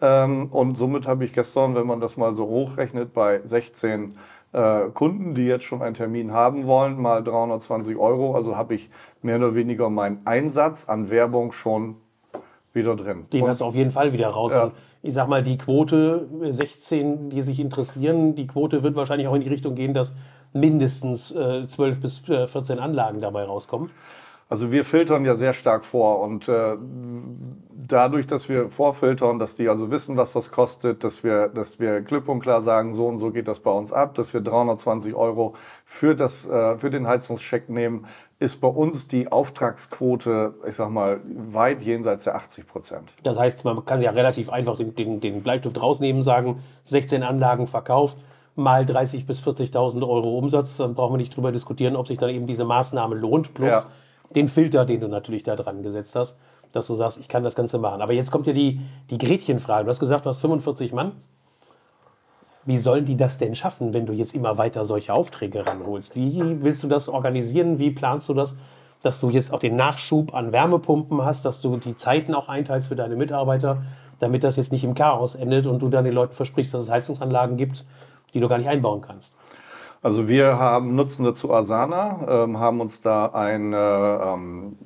Ähm, 0.00 0.46
und 0.52 0.78
somit 0.78 1.08
habe 1.08 1.24
ich 1.24 1.32
gestern, 1.32 1.74
wenn 1.74 1.88
man 1.88 1.98
das 1.98 2.16
mal 2.16 2.36
so 2.36 2.46
hochrechnet, 2.46 3.12
bei 3.12 3.40
16 3.44 4.16
äh, 4.52 4.82
Kunden, 4.94 5.34
die 5.34 5.46
jetzt 5.46 5.64
schon 5.64 5.82
einen 5.82 5.96
Termin 5.96 6.30
haben 6.30 6.68
wollen, 6.68 7.02
mal 7.02 7.24
320 7.24 7.96
Euro. 7.96 8.36
Also 8.36 8.56
habe 8.56 8.76
ich 8.76 8.90
mehr 9.22 9.38
oder 9.38 9.56
weniger 9.56 9.90
meinen 9.90 10.24
Einsatz 10.24 10.88
an 10.88 11.10
Werbung 11.10 11.50
schon 11.50 11.96
wieder 12.72 12.94
drin. 12.94 13.26
Den 13.32 13.48
hast 13.48 13.60
du 13.60 13.64
auf 13.64 13.74
jeden 13.74 13.90
Fall 13.90 14.12
wieder 14.12 14.28
raus. 14.28 14.52
Ja 14.52 14.70
ich 15.02 15.14
sag 15.14 15.28
mal, 15.28 15.42
die 15.42 15.58
Quote 15.58 16.28
16, 16.50 17.30
die 17.30 17.42
sich 17.42 17.58
interessieren, 17.58 18.36
die 18.36 18.46
Quote 18.46 18.82
wird 18.82 18.94
wahrscheinlich 18.94 19.26
auch 19.28 19.34
in 19.34 19.42
die 19.42 19.48
Richtung 19.48 19.74
gehen, 19.74 19.94
dass 19.94 20.14
mindestens 20.52 21.30
äh, 21.32 21.66
12 21.66 22.00
bis 22.00 22.18
14 22.18 22.78
äh, 22.78 22.80
Anlagen 22.80 23.20
dabei 23.20 23.44
rauskommen. 23.44 23.90
Also 24.48 24.70
wir 24.70 24.84
filtern 24.84 25.24
ja 25.24 25.34
sehr 25.34 25.54
stark 25.54 25.84
vor 25.84 26.20
und 26.20 26.46
äh, 26.46 26.76
dadurch, 27.92 28.26
dass 28.26 28.48
wir 28.48 28.68
vorfiltern, 28.68 29.38
dass 29.38 29.54
die 29.54 29.68
also 29.68 29.90
wissen, 29.90 30.16
was 30.16 30.32
das 30.32 30.50
kostet, 30.50 31.04
dass 31.04 31.22
wir, 31.22 31.48
dass 31.48 31.78
wir 31.78 32.02
klipp 32.02 32.28
und 32.28 32.40
klar 32.40 32.62
sagen, 32.62 32.94
so 32.94 33.06
und 33.06 33.18
so 33.18 33.30
geht 33.30 33.46
das 33.48 33.60
bei 33.60 33.70
uns 33.70 33.92
ab, 33.92 34.14
dass 34.14 34.32
wir 34.32 34.40
320 34.40 35.14
Euro 35.14 35.54
für, 35.84 36.14
das, 36.14 36.46
äh, 36.48 36.78
für 36.78 36.90
den 36.90 37.06
Heizungscheck 37.06 37.68
nehmen, 37.68 38.06
ist 38.38 38.60
bei 38.60 38.68
uns 38.68 39.06
die 39.06 39.30
Auftragsquote, 39.30 40.54
ich 40.68 40.76
sag 40.76 40.90
mal, 40.90 41.20
weit 41.24 41.82
jenseits 41.82 42.24
der 42.24 42.34
80 42.34 42.66
Prozent. 42.66 43.12
Das 43.22 43.38
heißt, 43.38 43.64
man 43.64 43.84
kann 43.84 44.00
ja 44.00 44.10
relativ 44.10 44.50
einfach 44.50 44.76
den, 44.76 44.94
den, 44.94 45.20
den 45.20 45.42
Bleistift 45.42 45.80
rausnehmen, 45.80 46.22
sagen, 46.22 46.60
16 46.84 47.22
Anlagen 47.22 47.66
verkauft, 47.66 48.18
mal 48.56 48.82
30.000 48.82 49.26
bis 49.26 49.40
40.000 49.46 50.06
Euro 50.06 50.36
Umsatz, 50.36 50.78
dann 50.78 50.94
brauchen 50.94 51.14
wir 51.14 51.18
nicht 51.18 51.36
drüber 51.36 51.52
diskutieren, 51.52 51.94
ob 51.94 52.08
sich 52.08 52.18
dann 52.18 52.30
eben 52.30 52.46
diese 52.46 52.64
Maßnahme 52.64 53.14
lohnt, 53.14 53.54
plus 53.54 53.70
ja 53.70 53.84
den 54.34 54.48
Filter, 54.48 54.84
den 54.84 55.00
du 55.00 55.08
natürlich 55.08 55.42
da 55.42 55.56
dran 55.56 55.82
gesetzt 55.82 56.16
hast, 56.16 56.36
dass 56.72 56.86
du 56.86 56.94
sagst, 56.94 57.18
ich 57.18 57.28
kann 57.28 57.42
das 57.44 57.54
Ganze 57.54 57.78
machen. 57.78 58.02
Aber 58.02 58.12
jetzt 58.12 58.30
kommt 58.30 58.46
ja 58.46 58.52
die, 58.52 58.80
die 59.10 59.18
Gretchenfrage. 59.18 59.84
Du 59.84 59.90
hast 59.90 60.00
gesagt, 60.00 60.24
du 60.24 60.30
hast 60.30 60.40
45 60.40 60.92
Mann. 60.92 61.12
Wie 62.64 62.78
sollen 62.78 63.04
die 63.04 63.16
das 63.16 63.38
denn 63.38 63.54
schaffen, 63.54 63.92
wenn 63.92 64.06
du 64.06 64.12
jetzt 64.12 64.34
immer 64.34 64.56
weiter 64.56 64.84
solche 64.84 65.12
Aufträge 65.12 65.66
ranholst? 65.66 66.14
Wie 66.14 66.40
willst 66.62 66.82
du 66.82 66.88
das 66.88 67.08
organisieren? 67.08 67.78
Wie 67.78 67.90
planst 67.90 68.28
du 68.28 68.34
das, 68.34 68.56
dass 69.02 69.20
du 69.20 69.30
jetzt 69.30 69.52
auch 69.52 69.58
den 69.58 69.74
Nachschub 69.74 70.32
an 70.32 70.52
Wärmepumpen 70.52 71.24
hast, 71.24 71.44
dass 71.44 71.60
du 71.60 71.76
die 71.76 71.96
Zeiten 71.96 72.34
auch 72.34 72.48
einteilst 72.48 72.88
für 72.88 72.96
deine 72.96 73.16
Mitarbeiter, 73.16 73.82
damit 74.20 74.44
das 74.44 74.56
jetzt 74.56 74.70
nicht 74.70 74.84
im 74.84 74.94
Chaos 74.94 75.34
endet 75.34 75.66
und 75.66 75.80
du 75.82 75.88
dann 75.88 76.04
den 76.04 76.14
Leuten 76.14 76.34
versprichst, 76.34 76.72
dass 76.72 76.82
es 76.82 76.90
Heizungsanlagen 76.90 77.56
gibt, 77.56 77.84
die 78.32 78.40
du 78.40 78.48
gar 78.48 78.58
nicht 78.58 78.68
einbauen 78.68 79.02
kannst? 79.02 79.34
Also 80.02 80.28
wir 80.28 80.58
haben, 80.58 80.96
nutzen 80.96 81.24
dazu 81.24 81.52
Asana, 81.52 82.44
ähm, 82.44 82.58
haben 82.58 82.80
uns 82.80 83.00
da 83.00 83.26
ein, 83.26 83.72
äh, 83.72 83.76
ähm, 83.76 84.76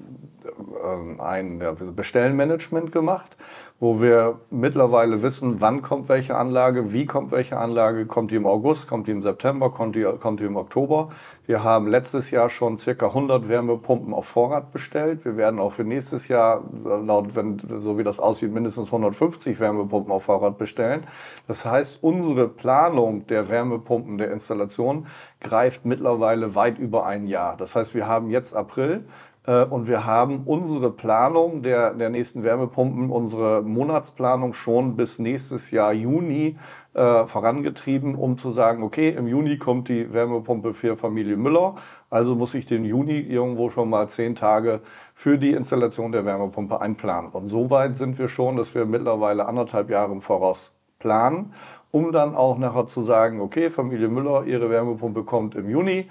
ein 1.19 1.61
ja, 1.61 1.73
Bestellmanagement 1.73 2.93
gemacht 2.93 3.37
wo 3.79 4.01
wir 4.01 4.41
mittlerweile 4.51 5.21
wissen, 5.21 5.61
wann 5.61 5.83
kommt 5.83 6.09
welche 6.09 6.35
Anlage, 6.35 6.95
wie 6.95 7.05
kommt 7.05 7.31
welche 7.31 7.59
Anlage, 7.59 8.07
kommt 8.07 8.31
die 8.31 8.37
im 8.37 8.47
August, 8.47 8.89
kommt 8.89 9.07
die 9.07 9.11
im 9.11 9.23
September, 9.23 9.69
kommt 9.71 9.97
die, 9.97 10.07
kommt 10.19 10.41
die 10.41 10.45
im 10.45 10.57
Oktober. 10.57 11.11
Wir 11.45 11.63
haben 11.63 11.87
letztes 11.87 12.31
Jahr 12.31 12.49
schon 12.49 12.79
circa 12.79 13.09
100 13.09 13.49
Wärmepumpen 13.49 14.15
auf 14.15 14.27
Vorrat 14.27 14.73
bestellt. 14.73 15.27
Wir 15.27 15.37
werden 15.37 15.61
auch 15.61 15.75
für 15.75 15.85
nächstes 15.85 16.29
Jahr, 16.29 16.65
laut, 16.85 17.37
wenn, 17.37 17.61
so 17.81 17.99
wie 17.99 18.05
das 18.05 18.19
aussieht, 18.19 18.51
mindestens 18.51 18.87
150 18.87 19.61
Wärmepumpen 19.61 20.11
auf 20.11 20.23
Vorrat 20.23 20.57
bestellen. 20.57 21.05
Das 21.47 21.67
heißt, 21.67 22.03
unsere 22.03 22.49
Planung 22.49 23.27
der 23.27 23.51
Wärmepumpen, 23.51 24.17
der 24.17 24.33
Installation 24.33 25.07
greift 25.41 25.85
mittlerweile 25.85 26.55
weit 26.55 26.79
über 26.79 27.05
ein 27.05 27.27
Jahr. 27.27 27.59
Das 27.59 27.77
heißt, 27.77 27.95
wir 27.95 28.09
haben 28.09 28.31
jetzt 28.31 28.55
April. 28.57 29.05
Äh, 29.47 29.65
und 29.65 29.87
wir 29.87 30.05
haben 30.05 30.43
unsere 30.45 30.91
Planung 30.91 31.63
der, 31.63 31.95
der 31.95 32.11
nächsten 32.11 32.43
Wärmepumpen, 32.43 33.11
unsere 33.11 33.63
Monatsplanung 33.63 34.53
schon 34.53 34.97
bis 34.97 35.19
nächstes 35.19 35.71
Jahr 35.71 35.93
Juni 35.93 36.57
äh, 36.95 37.27
vorangetrieben, 37.27 38.15
um 38.15 38.39
zu 38.39 38.51
sagen, 38.51 38.83
okay, 38.83 39.11
im 39.11 39.27
Juni 39.27 39.59
kommt 39.59 39.89
die 39.89 40.13
Wärmepumpe 40.13 40.75
für 40.75 40.97
Familie 40.97 41.37
Müller, 41.37 41.77
also 42.11 42.35
muss 42.35 42.55
ich 42.55 42.67
den 42.67 42.85
Juni 42.85 43.19
irgendwo 43.19 43.71
schon 43.71 43.91
mal 43.91 44.09
zehn 44.09 44.35
Tage 44.35 44.81
für 45.15 45.39
die 45.39 45.53
Installation 45.53 46.13
der 46.13 46.25
Wärmepumpe 46.25 46.81
einplanen. 46.81 47.31
Und 47.31 47.49
so 47.49 47.71
weit 47.71 47.97
sind 47.97 48.19
wir 48.19 48.29
schon, 48.29 48.57
dass 48.57 48.75
wir 48.75 48.85
mittlerweile 48.85 49.47
anderthalb 49.47 49.91
Jahre 49.91 50.13
im 50.13 50.21
Voraus 50.21 50.73
planen 50.99 51.53
um 51.97 52.13
dann 52.13 52.35
auch 52.35 52.59
nachher 52.59 52.87
zu 52.87 53.01
sagen, 53.01 53.41
okay, 53.41 53.71
Familie 53.71 54.09
Müller, 54.09 54.45
ihre 54.45 54.69
Wärmepumpe 54.69 55.25
kommt 55.25 55.55
im 55.55 55.71
Juni. 55.71 56.11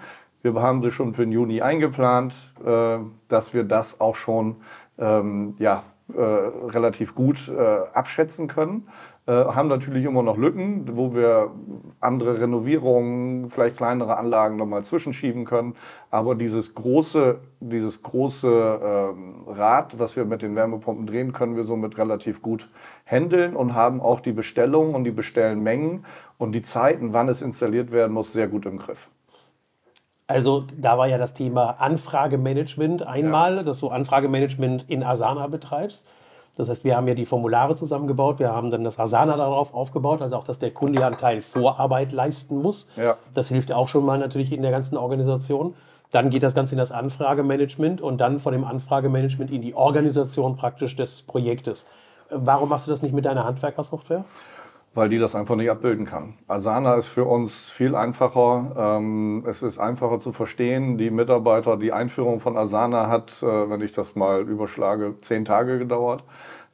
Wir 0.53 0.61
haben 0.61 0.83
sie 0.83 0.91
schon 0.91 1.13
für 1.13 1.23
den 1.23 1.31
Juni 1.31 1.63
eingeplant, 1.63 2.35
äh, 2.63 2.99
dass 3.27 3.55
wir 3.55 3.63
das 3.63 3.99
auch 3.99 4.15
schon 4.15 4.57
ähm, 4.99 5.55
ja, 5.57 5.81
äh, 6.13 6.21
relativ 6.21 7.15
gut 7.15 7.47
äh, 7.49 7.61
abschätzen 7.93 8.47
können. 8.47 8.87
Äh, 9.25 9.31
haben 9.31 9.67
natürlich 9.69 10.05
immer 10.05 10.21
noch 10.21 10.37
Lücken, 10.37 10.95
wo 10.95 11.15
wir 11.15 11.49
andere 11.99 12.39
Renovierungen, 12.41 13.49
vielleicht 13.49 13.77
kleinere 13.77 14.17
Anlagen 14.17 14.55
nochmal 14.55 14.83
zwischenschieben 14.83 15.45
können. 15.45 15.75
Aber 16.11 16.35
dieses 16.35 16.75
große, 16.75 17.39
dieses 17.59 18.03
große 18.03 18.79
ähm, 18.83 19.45
Rad, 19.47 19.97
was 19.97 20.15
wir 20.15 20.25
mit 20.25 20.43
den 20.43 20.55
Wärmepumpen 20.55 21.07
drehen, 21.07 21.33
können 21.33 21.55
wir 21.55 21.63
somit 21.63 21.97
relativ 21.97 22.43
gut 22.43 22.69
handeln 23.07 23.55
und 23.55 23.73
haben 23.73 23.99
auch 23.99 24.19
die 24.19 24.31
Bestellungen 24.31 24.93
und 24.93 25.05
die 25.05 25.11
Bestellmengen 25.11 26.05
und 26.37 26.51
die 26.51 26.61
Zeiten, 26.61 27.13
wann 27.13 27.29
es 27.29 27.41
installiert 27.41 27.91
werden 27.91 28.13
muss, 28.13 28.31
sehr 28.31 28.47
gut 28.47 28.67
im 28.67 28.77
Griff. 28.77 29.09
Also 30.27 30.65
da 30.75 30.97
war 30.97 31.07
ja 31.07 31.17
das 31.17 31.33
Thema 31.33 31.75
Anfragemanagement 31.79 33.05
einmal, 33.05 33.57
ja. 33.57 33.63
dass 33.63 33.79
du 33.79 33.89
Anfragemanagement 33.89 34.85
in 34.89 35.03
Asana 35.03 35.47
betreibst. 35.47 36.05
Das 36.57 36.69
heißt, 36.69 36.83
wir 36.83 36.95
haben 36.95 37.07
ja 37.07 37.15
die 37.15 37.25
Formulare 37.25 37.75
zusammengebaut, 37.75 38.39
wir 38.39 38.53
haben 38.53 38.71
dann 38.71 38.83
das 38.83 38.97
Asana 38.97 39.35
darauf 39.35 39.73
aufgebaut, 39.73 40.21
also 40.21 40.37
auch, 40.37 40.45
dass 40.45 40.57
der 40.57 40.71
Kunde 40.71 41.01
ja 41.01 41.07
einen 41.07 41.17
Teil 41.17 41.41
Vorarbeit 41.41 42.11
leisten 42.11 42.61
muss. 42.61 42.89
Ja. 42.95 43.17
Das 43.33 43.49
hilft 43.49 43.71
auch 43.71 43.87
schon 43.87 44.05
mal 44.05 44.17
natürlich 44.17 44.51
in 44.53 44.61
der 44.61 44.71
ganzen 44.71 44.97
Organisation. 44.97 45.75
Dann 46.11 46.29
geht 46.29 46.43
das 46.43 46.55
Ganze 46.55 46.75
in 46.75 46.79
das 46.79 46.93
Anfragemanagement 46.93 47.99
und 48.01 48.21
dann 48.21 48.39
von 48.39 48.53
dem 48.53 48.63
Anfragemanagement 48.63 49.51
in 49.51 49.61
die 49.61 49.75
Organisation 49.75 50.55
praktisch 50.55 50.95
des 50.95 51.23
Projektes. 51.23 51.87
Warum 52.29 52.69
machst 52.69 52.87
du 52.87 52.91
das 52.91 53.01
nicht 53.01 53.13
mit 53.13 53.25
deiner 53.25 53.43
Handwerkersoftware? 53.43 54.23
Weil 54.95 55.09
die 55.09 55.19
das 55.19 55.35
einfach 55.35 55.55
nicht 55.57 55.69
abbilden 55.69 56.05
kann. 56.05 56.35
Asana 56.47 56.95
ist 56.95 57.07
für 57.07 57.25
uns 57.25 57.69
viel 57.69 57.95
einfacher. 57.95 58.97
Ähm, 58.97 59.43
es 59.45 59.61
ist 59.61 59.77
einfacher 59.77 60.19
zu 60.19 60.31
verstehen. 60.31 60.97
Die 60.97 61.11
Mitarbeiter, 61.11 61.75
die 61.75 61.91
Einführung 61.91 62.39
von 62.39 62.57
Asana 62.57 63.09
hat, 63.09 63.43
äh, 63.43 63.69
wenn 63.69 63.81
ich 63.81 63.91
das 63.91 64.15
mal 64.15 64.41
überschlage, 64.41 65.15
zehn 65.21 65.43
Tage 65.43 65.79
gedauert, 65.79 66.23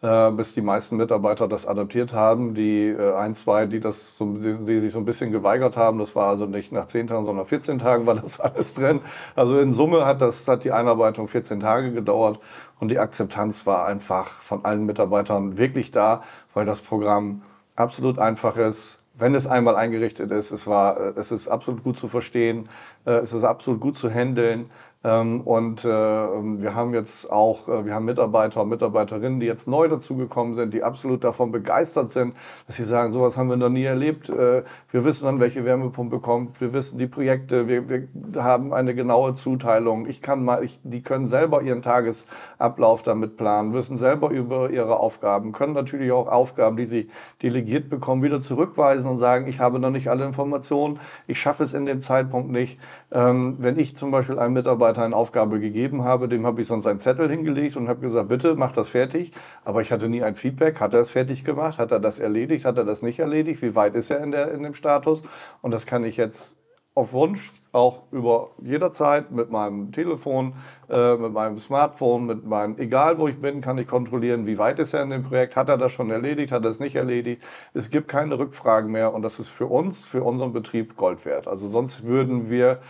äh, 0.03 0.29
bis 0.31 0.53
die 0.53 0.61
meisten 0.61 0.97
Mitarbeiter 0.97 1.47
das 1.47 1.65
adaptiert 1.65 2.13
haben. 2.13 2.53
Die 2.53 2.89
äh, 2.89 3.15
ein, 3.15 3.33
zwei, 3.33 3.65
die 3.65 3.79
das, 3.79 4.13
die, 4.19 4.79
sich 4.79 4.93
so 4.93 4.99
ein 4.99 5.05
bisschen 5.05 5.31
geweigert 5.31 5.75
haben, 5.75 5.97
das 5.97 6.15
war 6.15 6.27
also 6.27 6.45
nicht 6.45 6.71
nach 6.71 6.85
zehn 6.85 7.07
Tagen, 7.07 7.25
sondern 7.25 7.47
14 7.47 7.79
Tagen 7.79 8.05
war 8.05 8.15
das 8.15 8.39
alles 8.39 8.75
drin. 8.75 9.01
Also 9.35 9.59
in 9.59 9.73
Summe 9.73 10.05
hat 10.05 10.21
das, 10.21 10.47
hat 10.47 10.63
die 10.63 10.71
Einarbeitung 10.71 11.27
14 11.27 11.59
Tage 11.59 11.91
gedauert 11.91 12.39
und 12.79 12.91
die 12.91 12.99
Akzeptanz 12.99 13.65
war 13.65 13.87
einfach 13.87 14.27
von 14.27 14.63
allen 14.63 14.85
Mitarbeitern 14.85 15.57
wirklich 15.57 15.89
da, 15.89 16.21
weil 16.53 16.67
das 16.67 16.81
Programm 16.81 17.41
absolut 17.81 18.19
einfach 18.19 18.55
ist, 18.57 19.00
wenn 19.15 19.35
es 19.35 19.47
einmal 19.47 19.75
eingerichtet 19.75 20.31
ist. 20.31 20.51
Es, 20.51 20.67
war, 20.67 21.17
es 21.17 21.31
ist 21.31 21.47
absolut 21.47 21.83
gut 21.83 21.97
zu 21.97 22.07
verstehen, 22.07 22.69
äh, 23.05 23.11
es 23.13 23.33
ist 23.33 23.43
absolut 23.43 23.81
gut 23.81 23.97
zu 23.97 24.09
handeln. 24.09 24.69
Ähm, 25.03 25.41
und 25.41 25.84
äh, 25.84 25.88
wir 25.88 26.75
haben 26.75 26.93
jetzt 26.93 27.31
auch, 27.31 27.67
äh, 27.67 27.86
wir 27.86 27.96
haben 27.96 28.05
Mitarbeiter 28.05 28.62
und 28.62 28.70
Mitarbeiterinnen, 28.70 29.39
die 29.39 29.48
jetzt 29.48 29.67
neu 29.67 29.88
dazugekommen 29.88 30.53
sind, 30.53 30.75
die 30.75 30.84
absolut 30.84 31.24
davon 31.24 31.51
begeistert 31.51 32.12
sind, 32.12 32.36
dass 32.67 32.75
sie 32.75 32.84
sagen, 32.84 33.12
sowas 33.12 33.36
haben 33.36 33.50
wir 33.50 33.58
noch 33.58 33.70
nie 33.70 33.84
erlebt. 33.84 34.29
Äh, 34.29 34.62
wir 34.91 35.03
wissen 35.03 35.25
dann, 35.25 35.39
welche 35.39 35.65
Wärmepumpe 35.65 36.20
kommt. 36.20 36.62
Wir 36.62 36.72
wissen 36.74 37.00
die 37.00 37.08
Projekte. 37.08 37.67
Wir, 37.67 37.89
wir 37.89 38.08
haben 38.36 38.74
eine 38.74 38.93
genaue 38.93 39.34
Zuteilung. 39.34 40.08
Ich 40.08 40.22
kann 40.22 40.46
mal, 40.46 40.63
ich, 40.63 40.79
die 40.84 41.01
können 41.01 41.25
selber 41.25 41.63
ihren 41.63 41.81
Tagesablauf 41.81 43.01
damit 43.01 43.38
planen, 43.38 43.74
wissen 43.74 43.98
selber 43.98 44.29
über 44.29 44.70
ihre 44.70 45.00
Aufgaben, 45.00 45.51
können 45.51 45.74
natürlich 45.74 46.12
auch 46.12 46.27
Aufgaben, 46.27 46.77
die 46.77 46.86
sie 46.86 47.10
delegiert 47.41 47.89
bekommen, 47.89 48.22
wieder 48.22 48.41
zurückweisen 48.41 49.10
und 49.10 49.17
sagen, 49.17 49.48
ich 49.48 49.60
habe 49.60 49.79
noch 49.79 49.89
nicht 49.89 50.10
alle 50.10 50.25
Informationen. 50.25 51.00
Ich 51.25 51.39
schaffe 51.39 51.63
es 51.63 51.74
in 51.74 51.88
dem 51.88 52.01
Zeitpunkt 52.01 52.51
nicht. 52.51 52.79
Ähm, 53.12 53.55
wenn 53.58 53.79
ich 53.79 53.96
zum 53.96 54.12
Beispiel 54.12 54.38
einen 54.38 54.53
Mitarbeiter 54.53 54.90
Mitarbeiter 54.91 55.05
eine 55.05 55.15
Aufgabe 55.15 55.60
gegeben 55.60 56.03
habe, 56.03 56.27
dem 56.27 56.45
habe 56.45 56.62
ich 56.62 56.67
sonst 56.67 56.88
einen 56.88 57.00
Zettel 57.00 57.29
hingelegt 57.29 57.77
und 57.77 57.88
habe 57.88 58.01
gesagt, 58.01 58.27
bitte 58.27 58.55
mach 58.55 58.71
das 58.71 58.89
fertig. 58.89 59.31
Aber 59.63 59.81
ich 59.81 59.91
hatte 59.91 60.10
nie 60.10 60.24
ein 60.24 60.36
Feedback. 60.36 60.79
Hat 60.79 60.93
er 60.93 61.01
es 61.01 61.12
fertig 61.12 61.43
gemacht? 61.43 61.79
Hat 61.79 61.91
er 61.91 62.00
das 62.00 62.19
erledigt? 62.19 62.65
Hat 62.65 62.77
er 62.77 62.86
das 62.86 63.01
nicht 63.01 63.19
erledigt? 63.19 63.62
Wie 63.62 63.75
weit 63.75 63.95
ist 63.95 64.12
er 64.12 64.21
in, 64.24 64.31
der, 64.31 64.51
in 64.51 64.63
dem 64.63 64.74
Status? 64.74 65.24
Und 65.62 65.71
das 65.71 65.86
kann 65.86 66.03
ich 66.03 66.17
jetzt 66.17 66.57
auf 66.93 67.13
Wunsch 67.13 67.53
auch 67.71 68.03
über 68.12 68.50
jederzeit 68.62 69.31
mit 69.31 69.50
meinem 69.50 69.93
Telefon, 69.93 70.55
äh, 70.89 71.15
mit 71.15 71.31
meinem 71.31 71.57
Smartphone, 71.57 72.25
mit 72.25 72.45
meinem, 72.45 72.77
egal 72.79 73.17
wo 73.17 73.29
ich 73.29 73.39
bin, 73.39 73.62
kann 73.62 73.77
ich 73.77 73.88
kontrollieren, 73.88 74.45
wie 74.45 74.57
weit 74.57 74.77
ist 74.77 74.93
er 74.93 75.01
in 75.03 75.10
dem 75.10 75.24
Projekt, 75.24 75.55
hat 75.55 75.69
er 75.69 75.77
das 75.77 75.93
schon 75.93 76.12
erledigt, 76.12 76.51
hat 76.51 76.65
er 76.65 76.71
es 76.71 76.81
nicht 76.81 76.98
erledigt. 76.98 77.41
Es 77.74 77.89
gibt 77.89 78.10
keine 78.10 78.38
Rückfragen 78.38 78.91
mehr 78.91 79.13
und 79.13 79.21
das 79.21 79.39
ist 79.39 79.48
für 79.48 79.67
uns, 79.67 80.03
für 80.03 80.21
unseren 80.24 80.51
Betrieb 80.51 80.98
Gold 80.98 81.24
wert. 81.24 81.48
Also 81.48 81.69
sonst 81.69 82.03
würden 82.03 82.50
wir 82.50 82.81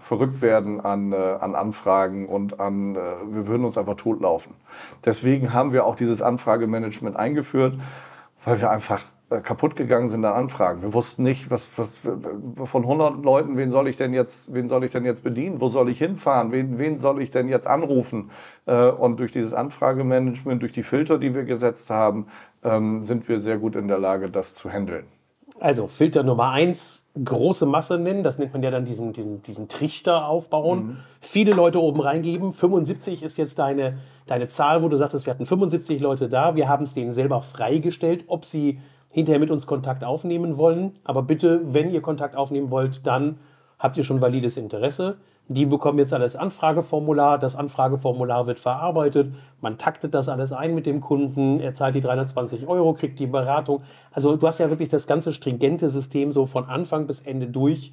verrückt 0.00 0.42
werden 0.42 0.80
an, 0.80 1.12
äh, 1.12 1.16
an 1.16 1.54
Anfragen 1.54 2.26
und 2.26 2.60
an, 2.60 2.96
äh, 2.96 2.98
wir 3.30 3.46
würden 3.46 3.64
uns 3.64 3.78
einfach 3.78 3.96
totlaufen. 3.96 4.54
Deswegen 5.04 5.52
haben 5.52 5.72
wir 5.72 5.84
auch 5.84 5.96
dieses 5.96 6.22
Anfragemanagement 6.22 7.16
eingeführt, 7.16 7.74
weil 8.44 8.60
wir 8.60 8.70
einfach 8.70 9.02
äh, 9.30 9.40
kaputt 9.40 9.76
gegangen 9.76 10.08
sind 10.08 10.24
an 10.24 10.32
Anfragen. 10.32 10.82
Wir 10.82 10.92
wussten 10.92 11.22
nicht, 11.22 11.50
was, 11.50 11.68
was 11.76 11.94
von 12.64 12.82
100 12.82 13.22
Leuten, 13.24 13.56
wen 13.56 13.70
soll 13.70 13.86
ich 13.86 13.96
denn 13.96 14.12
jetzt, 14.12 14.52
wen 14.52 14.68
soll 14.68 14.82
ich 14.84 14.90
denn 14.90 15.04
jetzt 15.04 15.22
bedienen? 15.22 15.60
Wo 15.60 15.68
soll 15.68 15.88
ich 15.88 15.98
hinfahren? 15.98 16.50
Wen, 16.50 16.78
wen 16.78 16.98
soll 16.98 17.22
ich 17.22 17.30
denn 17.30 17.48
jetzt 17.48 17.68
anrufen? 17.68 18.30
Äh, 18.66 18.88
und 18.88 19.20
durch 19.20 19.30
dieses 19.30 19.54
Anfragemanagement, 19.54 20.62
durch 20.62 20.72
die 20.72 20.82
Filter, 20.82 21.18
die 21.18 21.34
wir 21.34 21.44
gesetzt 21.44 21.90
haben, 21.90 22.26
ähm, 22.64 23.04
sind 23.04 23.28
wir 23.28 23.38
sehr 23.38 23.58
gut 23.58 23.76
in 23.76 23.86
der 23.86 23.98
Lage, 23.98 24.30
das 24.30 24.54
zu 24.54 24.68
handeln. 24.68 25.04
Also 25.60 25.88
Filter 25.88 26.22
Nummer 26.22 26.50
eins, 26.50 27.04
große 27.22 27.66
Masse 27.66 27.98
nennen, 27.98 28.22
das 28.22 28.38
nennt 28.38 28.54
man 28.54 28.62
ja 28.62 28.70
dann 28.70 28.86
diesen, 28.86 29.12
diesen, 29.12 29.42
diesen 29.42 29.68
Trichter 29.68 30.26
aufbauen. 30.26 30.78
Mhm. 30.78 30.96
Viele 31.20 31.52
Leute 31.52 31.82
oben 31.82 32.00
reingeben. 32.00 32.52
75 32.52 33.22
ist 33.22 33.36
jetzt 33.36 33.58
deine, 33.58 33.98
deine 34.26 34.48
Zahl, 34.48 34.82
wo 34.82 34.88
du 34.88 34.96
sagtest, 34.96 35.26
wir 35.26 35.34
hatten 35.34 35.44
75 35.44 36.00
Leute 36.00 36.30
da. 36.30 36.56
Wir 36.56 36.66
haben 36.66 36.84
es 36.84 36.94
denen 36.94 37.12
selber 37.12 37.42
freigestellt, 37.42 38.24
ob 38.28 38.46
sie 38.46 38.80
hinterher 39.10 39.38
mit 39.38 39.50
uns 39.50 39.66
Kontakt 39.66 40.02
aufnehmen 40.02 40.56
wollen. 40.56 40.98
Aber 41.04 41.22
bitte, 41.22 41.60
wenn 41.74 41.90
ihr 41.90 42.00
Kontakt 42.00 42.36
aufnehmen 42.36 42.70
wollt, 42.70 43.06
dann 43.06 43.38
habt 43.78 43.98
ihr 43.98 44.04
schon 44.04 44.22
valides 44.22 44.56
Interesse. 44.56 45.18
Die 45.52 45.66
bekommen 45.66 45.98
jetzt 45.98 46.12
alles 46.12 46.36
Anfrageformular. 46.36 47.36
Das 47.36 47.56
Anfrageformular 47.56 48.46
wird 48.46 48.60
verarbeitet. 48.60 49.34
Man 49.60 49.78
taktet 49.78 50.14
das 50.14 50.28
alles 50.28 50.52
ein 50.52 50.76
mit 50.76 50.86
dem 50.86 51.00
Kunden. 51.00 51.58
Er 51.58 51.74
zahlt 51.74 51.96
die 51.96 52.00
320 52.00 52.68
Euro, 52.68 52.92
kriegt 52.92 53.18
die 53.18 53.26
Beratung. 53.26 53.82
Also 54.12 54.36
du 54.36 54.46
hast 54.46 54.60
ja 54.60 54.70
wirklich 54.70 54.90
das 54.90 55.08
ganze 55.08 55.32
stringente 55.32 55.90
System 55.90 56.30
so 56.30 56.46
von 56.46 56.66
Anfang 56.66 57.08
bis 57.08 57.22
Ende 57.22 57.48
durch 57.48 57.92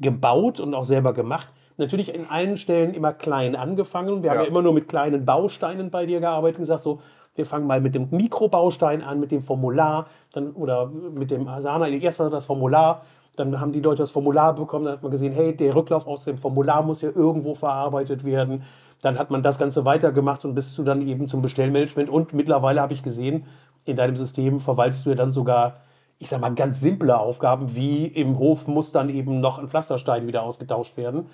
gebaut 0.00 0.60
und 0.60 0.72
auch 0.72 0.86
selber 0.86 1.12
gemacht. 1.12 1.48
Natürlich 1.76 2.14
in 2.14 2.24
allen 2.30 2.56
Stellen 2.56 2.94
immer 2.94 3.12
klein 3.12 3.54
angefangen. 3.54 4.22
Wir 4.22 4.28
ja. 4.28 4.36
haben 4.36 4.44
ja 4.44 4.48
immer 4.48 4.62
nur 4.62 4.72
mit 4.72 4.88
kleinen 4.88 5.26
Bausteinen 5.26 5.90
bei 5.90 6.06
dir 6.06 6.20
gearbeitet 6.20 6.56
und 6.56 6.62
gesagt, 6.62 6.84
so, 6.84 7.02
wir 7.34 7.44
fangen 7.44 7.66
mal 7.66 7.82
mit 7.82 7.94
dem 7.94 8.08
Mikrobaustein 8.12 9.02
an, 9.02 9.20
mit 9.20 9.30
dem 9.30 9.42
Formular 9.42 10.06
dann, 10.32 10.52
oder 10.52 10.86
mit 10.86 11.30
dem 11.30 11.48
Asana. 11.48 11.86
Erst 11.88 12.18
mal 12.18 12.30
das 12.30 12.46
Formular, 12.46 13.02
dann 13.36 13.60
haben 13.60 13.72
die 13.72 13.80
Leute 13.80 14.02
das 14.02 14.10
Formular 14.10 14.54
bekommen, 14.54 14.84
dann 14.84 14.94
hat 14.94 15.02
man 15.02 15.10
gesehen, 15.10 15.32
hey, 15.32 15.56
der 15.56 15.74
Rücklauf 15.74 16.06
aus 16.06 16.24
dem 16.24 16.38
Formular 16.38 16.82
muss 16.82 17.02
ja 17.02 17.10
irgendwo 17.14 17.54
verarbeitet 17.54 18.24
werden. 18.24 18.62
Dann 19.02 19.18
hat 19.18 19.30
man 19.30 19.42
das 19.42 19.58
Ganze 19.58 19.84
weitergemacht 19.84 20.44
und 20.44 20.54
bist 20.54 20.76
du 20.78 20.82
dann 20.82 21.02
eben 21.02 21.28
zum 21.28 21.42
Bestellmanagement. 21.42 22.08
Und 22.08 22.32
mittlerweile 22.32 22.80
habe 22.80 22.92
ich 22.92 23.02
gesehen, 23.02 23.44
in 23.84 23.96
deinem 23.96 24.16
System 24.16 24.60
verwaltest 24.60 25.04
du 25.04 25.10
ja 25.10 25.16
dann 25.16 25.30
sogar, 25.30 25.80
ich 26.18 26.28
sag 26.28 26.40
mal, 26.40 26.54
ganz 26.54 26.80
simple 26.80 27.18
Aufgaben, 27.18 27.74
wie 27.76 28.06
im 28.06 28.38
Hof 28.38 28.66
muss 28.66 28.92
dann 28.92 29.10
eben 29.10 29.40
noch 29.40 29.58
ein 29.58 29.68
Pflasterstein 29.68 30.26
wieder 30.26 30.42
ausgetauscht 30.42 30.96
werden. 30.96 31.26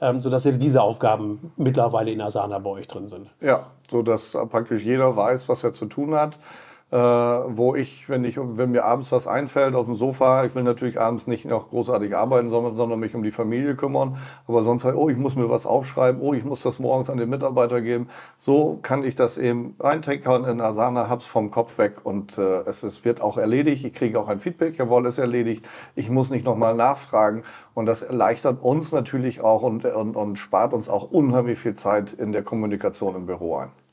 Ähm, 0.00 0.20
sodass 0.20 0.42
ja 0.42 0.50
diese 0.50 0.82
Aufgaben 0.82 1.52
mittlerweile 1.56 2.10
in 2.10 2.20
Asana 2.20 2.58
bei 2.58 2.70
euch 2.70 2.88
drin 2.88 3.08
sind. 3.08 3.32
Ja, 3.40 3.68
sodass 3.88 4.36
praktisch 4.50 4.82
jeder 4.82 5.14
weiß, 5.14 5.48
was 5.48 5.62
er 5.62 5.72
zu 5.72 5.86
tun 5.86 6.16
hat 6.16 6.36
äh, 6.90 6.96
wo 6.96 7.74
ich, 7.74 8.08
wenn 8.08 8.24
ich, 8.24 8.38
wenn 8.38 8.70
mir 8.70 8.84
abends 8.84 9.10
was 9.10 9.26
einfällt 9.26 9.74
auf 9.74 9.86
dem 9.86 9.96
Sofa, 9.96 10.44
ich 10.44 10.54
will 10.54 10.62
natürlich 10.62 11.00
abends 11.00 11.26
nicht 11.26 11.44
noch 11.44 11.70
großartig 11.70 12.14
arbeiten, 12.14 12.50
sondern, 12.50 12.76
sondern 12.76 13.00
mich 13.00 13.14
um 13.14 13.22
die 13.22 13.32
Familie 13.32 13.74
kümmern, 13.74 14.16
aber 14.46 14.62
sonst 14.62 14.84
halt, 14.84 14.94
oh, 14.94 15.08
ich 15.08 15.16
muss 15.16 15.34
mir 15.34 15.50
was 15.50 15.66
aufschreiben, 15.66 16.20
oh, 16.20 16.34
ich 16.34 16.44
muss 16.44 16.62
das 16.62 16.78
morgens 16.78 17.10
an 17.10 17.18
den 17.18 17.30
Mitarbeiter 17.30 17.80
geben. 17.80 18.08
So 18.38 18.78
kann 18.82 19.02
ich 19.02 19.14
das 19.14 19.38
eben 19.38 19.74
reintrickern 19.80 20.44
in 20.44 20.60
Asana, 20.60 21.08
hab's 21.08 21.26
vom 21.26 21.50
Kopf 21.50 21.78
weg 21.78 21.96
und 22.04 22.38
äh, 22.38 22.60
es 22.60 22.84
ist, 22.84 23.04
wird 23.04 23.20
auch 23.20 23.38
erledigt. 23.38 23.84
Ich 23.84 23.94
kriege 23.94 24.20
auch 24.20 24.28
ein 24.28 24.40
Feedback, 24.40 24.78
jawohl, 24.78 25.06
ist 25.06 25.18
erledigt. 25.18 25.66
Ich 25.96 26.10
muss 26.10 26.30
nicht 26.30 26.44
nochmal 26.44 26.74
nachfragen 26.74 27.42
und 27.74 27.86
das 27.86 28.02
erleichtert 28.02 28.62
uns 28.62 28.92
natürlich 28.92 29.40
auch 29.40 29.62
und, 29.62 29.84
und, 29.84 30.16
und 30.16 30.36
spart 30.36 30.72
uns 30.72 30.88
auch 30.88 31.10
unheimlich 31.10 31.58
viel 31.58 31.74
Zeit 31.74 32.12
in 32.12 32.32
der 32.32 32.42
Kommunikation 32.42 33.16
im 33.16 33.26
Büro 33.26 33.56
ein. 33.56 33.83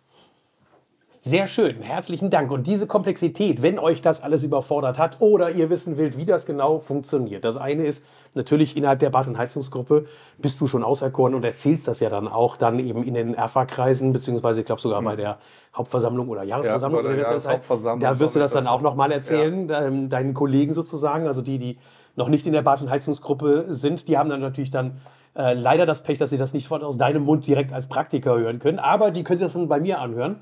Sehr 1.24 1.46
schön, 1.46 1.84
herzlichen 1.84 2.32
Dank. 2.32 2.50
Und 2.50 2.66
diese 2.66 2.88
Komplexität, 2.88 3.62
wenn 3.62 3.78
euch 3.78 4.02
das 4.02 4.24
alles 4.24 4.42
überfordert 4.42 4.98
hat 4.98 5.18
oder 5.22 5.52
ihr 5.52 5.70
wissen 5.70 6.00
wollt, 6.00 6.18
wie 6.18 6.26
das 6.26 6.48
genau 6.48 6.80
funktioniert. 6.80 7.46
Das 7.46 7.58
eine 7.58 7.84
ist 7.86 8.04
natürlich 8.34 8.76
innerhalb 8.76 8.98
der 9.02 9.12
Bad- 9.12 9.28
und 9.28 9.38
Heizungsgruppe 9.38 10.08
bist 10.40 10.60
du 10.60 10.66
schon 10.66 10.84
auserkoren 10.84 11.36
und 11.36 11.46
erzählst 11.46 11.88
das 11.88 12.00
ja 12.00 12.10
dann 12.10 12.28
auch 12.28 12.58
dann 12.58 12.80
eben 12.80 13.04
in 13.04 13.14
den 13.14 13.36
ERFA-Kreisen, 13.36 14.14
beziehungsweise 14.14 14.62
ich 14.62 14.66
glaube 14.66 14.82
sogar 14.82 15.02
mhm. 15.02 15.06
bei 15.06 15.16
der 15.16 15.38
Hauptversammlung 15.76 16.28
oder 16.28 16.42
Jahresversammlung. 16.42 17.04
Ja, 17.04 17.10
oder 17.12 17.14
oder 17.14 17.22
Jahreshauptversammlung 17.30 18.00
da 18.00 18.20
wirst 18.20 18.36
du 18.36 18.40
das 18.40 18.54
dann 18.54 18.66
auch 18.66 18.82
nochmal 18.82 19.12
erzählen, 19.12 19.70
ja. 19.70 19.92
deinen 19.92 20.34
Kollegen 20.34 20.74
sozusagen, 20.74 21.28
also 21.28 21.44
die, 21.44 21.60
die 21.60 21.78
noch 22.16 22.30
nicht 22.30 22.48
in 22.48 22.54
der 22.54 22.64
Bad- 22.64 22.82
und 22.82 22.90
Heizungsgruppe 22.90 23.68
sind, 23.70 24.08
die 24.08 24.18
haben 24.18 24.32
dann 24.32 24.42
natürlich 24.42 24.72
dann 24.72 25.02
äh, 25.38 25.54
leider 25.54 25.86
das 25.86 26.02
Pech, 26.02 26.18
dass 26.18 26.32
sie 26.32 26.40
das 26.40 26.54
nicht 26.54 26.68
von 26.68 26.82
aus 26.82 26.98
deinem 26.98 27.26
Mund 27.26 27.46
direkt 27.46 27.74
als 27.74 27.86
Praktiker 27.86 28.40
hören 28.40 28.58
können, 28.58 28.80
aber 28.80 29.12
die 29.12 29.24
können 29.24 29.40
das 29.40 29.54
dann 29.54 29.68
bei 29.68 29.80
mir 29.80 30.00
anhören 30.00 30.42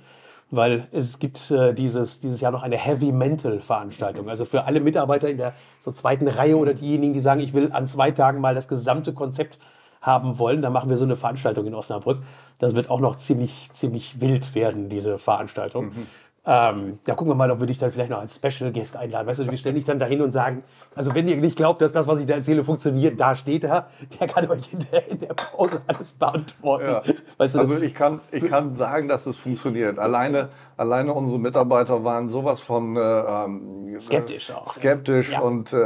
weil 0.51 0.87
es 0.91 1.19
gibt 1.19 1.51
äh, 1.51 1.73
dieses, 1.73 2.19
dieses 2.19 2.41
Jahr 2.41 2.51
noch 2.51 2.63
eine 2.63 2.77
Heavy 2.77 3.11
Mental 3.11 3.59
Veranstaltung. 3.59 4.29
Also 4.29 4.45
für 4.45 4.65
alle 4.65 4.79
Mitarbeiter 4.79 5.29
in 5.29 5.37
der 5.37 5.53
so 5.79 5.91
zweiten 5.91 6.27
Reihe 6.27 6.57
oder 6.57 6.73
diejenigen, 6.73 7.13
die 7.13 7.19
sagen, 7.19 7.39
ich 7.39 7.53
will 7.53 7.71
an 7.71 7.87
zwei 7.87 8.11
Tagen 8.11 8.41
mal 8.41 8.55
das 8.55 8.67
gesamte 8.67 9.13
Konzept 9.13 9.59
haben 10.01 10.39
wollen, 10.39 10.61
dann 10.61 10.73
machen 10.73 10.89
wir 10.89 10.97
so 10.97 11.03
eine 11.03 11.15
Veranstaltung 11.15 11.65
in 11.67 11.75
Osnabrück. 11.75 12.23
Das 12.57 12.75
wird 12.75 12.89
auch 12.89 12.99
noch 12.99 13.15
ziemlich, 13.15 13.69
ziemlich 13.73 14.21
wild 14.21 14.55
werden, 14.55 14.89
diese 14.89 15.17
Veranstaltung. 15.17 15.87
Mhm. 15.87 16.07
Ähm, 16.45 16.99
da 17.03 17.15
gucken 17.15 17.31
wir 17.31 17.35
mal, 17.35 17.51
ob 17.51 17.59
wir 17.59 17.67
dich 17.67 17.77
dann 17.77 17.91
vielleicht 17.91 18.09
noch 18.09 18.19
als 18.19 18.35
Special 18.35 18.71
Guest 18.71 18.95
einladen. 18.95 19.27
Weißt 19.27 19.41
du, 19.41 19.49
wir 19.49 19.57
stellen 19.57 19.75
dich 19.75 19.85
dann 19.85 19.99
dahin 19.99 20.21
und 20.21 20.31
sagen, 20.31 20.63
also 20.95 21.13
wenn 21.13 21.27
ihr 21.27 21.35
nicht 21.37 21.57
glaubt, 21.57 21.81
dass 21.81 21.91
das, 21.91 22.07
was 22.07 22.19
ich 22.19 22.25
da 22.25 22.35
erzähle, 22.35 22.63
funktioniert, 22.63 23.19
da 23.19 23.35
steht 23.35 23.65
er, 23.65 23.87
der 24.19 24.27
kann 24.27 24.49
euch 24.49 24.71
in 24.71 24.79
der, 24.91 25.07
in 25.09 25.19
der 25.19 25.33
Pause 25.33 25.81
alles 25.87 26.13
beantworten. 26.13 26.85
Ja. 26.85 27.01
Weißt 27.37 27.55
du, 27.55 27.59
also 27.59 27.75
ich 27.77 27.93
kann, 27.93 28.21
ich 28.31 28.45
kann 28.47 28.73
sagen, 28.73 29.09
dass 29.09 29.25
es 29.25 29.35
funktioniert. 29.35 29.99
Alleine, 29.99 30.49
alleine 30.77 31.13
unsere 31.13 31.39
Mitarbeiter 31.39 32.03
waren 32.03 32.29
sowas 32.29 32.61
von 32.61 32.95
äh, 32.95 32.99
ähm, 32.99 33.99
skeptisch 33.99 34.51
auch. 34.51 34.71
Skeptisch 34.71 35.33
ja. 35.33 35.41
und 35.41 35.73
äh, 35.73 35.77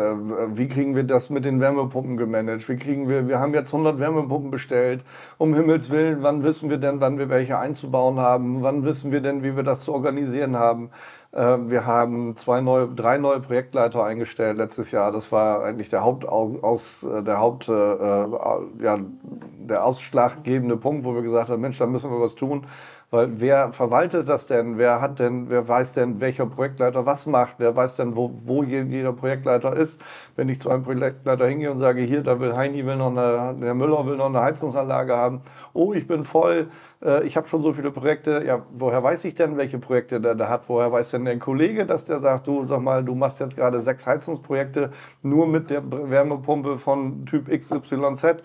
wie 0.55 0.67
kriegen 0.67 0.95
wir 0.95 1.03
das 1.03 1.31
mit 1.31 1.45
den 1.45 1.59
Wärmepumpen 1.61 2.15
gemanagt? 2.15 2.69
Wie 2.69 2.77
kriegen 2.77 3.09
wir, 3.09 3.27
wir 3.27 3.39
haben 3.39 3.53
jetzt 3.53 3.73
100 3.73 3.99
Wärmepumpen 3.99 4.51
bestellt. 4.51 5.03
Um 5.37 5.55
Himmels 5.55 5.89
Willen, 5.89 6.21
wann 6.21 6.43
wissen 6.43 6.69
wir 6.69 6.77
denn, 6.77 7.01
wann 7.01 7.17
wir 7.17 7.29
welche 7.29 7.57
einzubauen 7.57 8.19
haben? 8.19 8.61
Wann 8.61 8.85
wissen 8.85 9.11
wir 9.11 9.21
denn, 9.21 9.43
wie 9.43 9.55
wir 9.55 9.63
das 9.63 9.81
zu 9.81 9.93
organisieren 9.93 10.42
haben? 10.51 10.89
Äh, 11.31 11.57
wir 11.67 11.85
haben 11.85 12.35
zwei 12.35 12.61
neue, 12.61 12.87
drei 12.87 13.17
neue 13.17 13.39
Projektleiter 13.39 14.03
eingestellt 14.03 14.57
letztes 14.57 14.91
Jahr. 14.91 15.11
Das 15.11 15.31
war 15.31 15.63
eigentlich 15.63 15.89
der 15.89 16.03
Haupt, 16.03 16.25
aus, 16.25 17.03
äh, 17.03 17.23
der 17.23 17.39
Haupt, 17.39 17.69
äh, 17.69 17.71
ja, 17.71 18.99
der 19.59 19.85
ausschlaggebende 19.85 20.77
Punkt, 20.77 21.03
wo 21.05 21.15
wir 21.15 21.23
gesagt 21.23 21.49
haben, 21.49 21.61
Mensch, 21.61 21.77
da 21.77 21.87
müssen 21.87 22.11
wir 22.11 22.19
was 22.19 22.35
tun. 22.35 22.65
Weil 23.13 23.39
wer 23.39 23.71
verwaltet 23.73 24.27
das 24.27 24.47
denn? 24.47 24.79
Wer 24.79 24.99
hat 24.99 25.19
denn, 25.19 25.47
wer 25.51 25.67
weiß 25.67 25.93
denn, 25.93 26.19
welcher 26.19 26.47
Projektleiter 26.47 27.05
was 27.05 27.27
macht? 27.27 27.57
Wer 27.59 27.75
weiß 27.75 27.97
denn, 27.97 28.15
wo, 28.15 28.33
wo 28.43 28.63
jeder 28.63 29.13
Projektleiter 29.13 29.75
ist? 29.75 30.01
Wenn 30.35 30.49
ich 30.49 30.59
zu 30.59 30.71
einem 30.71 30.81
Projektleiter 30.81 31.45
hingehe 31.45 31.69
und 31.69 31.77
sage, 31.77 32.01
hier, 32.01 32.23
da 32.23 32.39
will 32.39 32.55
Heini, 32.55 32.83
will 32.87 32.95
noch 32.95 33.11
eine, 33.11 33.55
der 33.61 33.75
Müller 33.75 34.07
will 34.07 34.15
noch 34.15 34.25
eine 34.25 34.41
Heizungsanlage 34.41 35.15
haben. 35.15 35.41
Oh, 35.73 35.93
ich 35.93 36.07
bin 36.07 36.25
voll, 36.25 36.71
äh, 37.05 37.23
ich 37.23 37.37
habe 37.37 37.47
schon 37.47 37.61
so 37.61 37.73
viele 37.73 37.91
Projekte. 37.91 38.43
Ja, 38.47 38.63
woher 38.71 39.03
weiß 39.03 39.25
ich 39.25 39.35
denn, 39.35 39.57
welche 39.57 39.77
Projekte 39.77 40.19
der 40.19 40.33
da 40.33 40.49
hat? 40.49 40.63
Woher 40.67 40.91
weiß 40.91 41.11
denn 41.11 41.25
der 41.25 41.37
Kollege, 41.37 41.85
dass 41.85 42.05
der 42.05 42.19
sagt, 42.19 42.47
du 42.47 42.65
sag 42.65 42.81
mal, 42.81 43.03
du 43.03 43.13
machst 43.13 43.39
jetzt 43.39 43.55
gerade 43.55 43.79
sechs 43.81 44.07
Heizungsprojekte 44.07 44.89
nur 45.21 45.45
mit 45.45 45.69
der 45.69 45.83
Wärmepumpe 45.85 46.79
von 46.79 47.27
Typ 47.27 47.47
XYZ? 47.47 48.41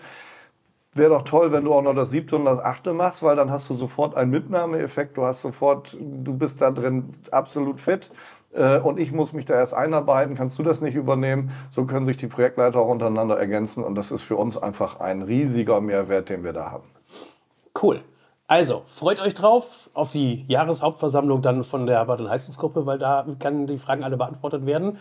Wäre 0.93 1.09
doch 1.11 1.21
toll, 1.23 1.51
wenn 1.51 1.65
du 1.65 1.73
auch 1.73 1.81
noch 1.81 1.93
das 1.93 2.09
siebte 2.09 2.35
und 2.35 2.45
das 2.45 2.59
achte 2.59 2.93
machst, 2.93 3.21
weil 3.23 3.35
dann 3.35 3.51
hast 3.51 3.69
du 3.69 3.75
sofort 3.75 4.15
einen 4.15 4.31
Mitnahmeeffekt. 4.31 5.17
Du 5.17 5.25
hast 5.25 5.41
sofort, 5.41 5.95
du 5.99 6.33
bist 6.33 6.61
da 6.61 6.71
drin 6.71 7.11
absolut 7.31 7.79
fit. 7.79 8.11
Äh, 8.51 8.79
und 8.79 8.99
ich 8.99 9.11
muss 9.11 9.33
mich 9.33 9.45
da 9.45 9.53
erst 9.53 9.73
einarbeiten, 9.73 10.35
kannst 10.35 10.57
du 10.57 10.63
das 10.63 10.81
nicht 10.81 10.95
übernehmen? 10.95 11.51
So 11.71 11.85
können 11.85 12.05
sich 12.05 12.17
die 12.17 12.27
Projektleiter 12.27 12.79
auch 12.79 12.87
untereinander 12.87 13.37
ergänzen 13.37 13.83
und 13.83 13.95
das 13.95 14.11
ist 14.11 14.23
für 14.23 14.35
uns 14.35 14.57
einfach 14.57 14.99
ein 14.99 15.21
riesiger 15.21 15.81
Mehrwert, 15.81 16.29
den 16.29 16.43
wir 16.43 16.53
da 16.53 16.71
haben. 16.71 16.85
Cool. 17.81 18.01
Also, 18.47 18.81
freut 18.87 19.19
euch 19.19 19.35
drauf 19.35 19.91
auf 19.93 20.09
die 20.09 20.43
Jahreshauptversammlung 20.47 21.43
dann 21.43 21.63
von 21.63 21.85
der 21.85 22.03
Bad- 22.05 22.19
und 22.19 22.29
Heizungsgruppe, 22.29 22.87
weil 22.87 22.97
da 22.97 23.27
können 23.37 23.67
die 23.67 23.77
Fragen 23.77 24.03
alle 24.03 24.17
beantwortet 24.17 24.65
werden. 24.65 24.97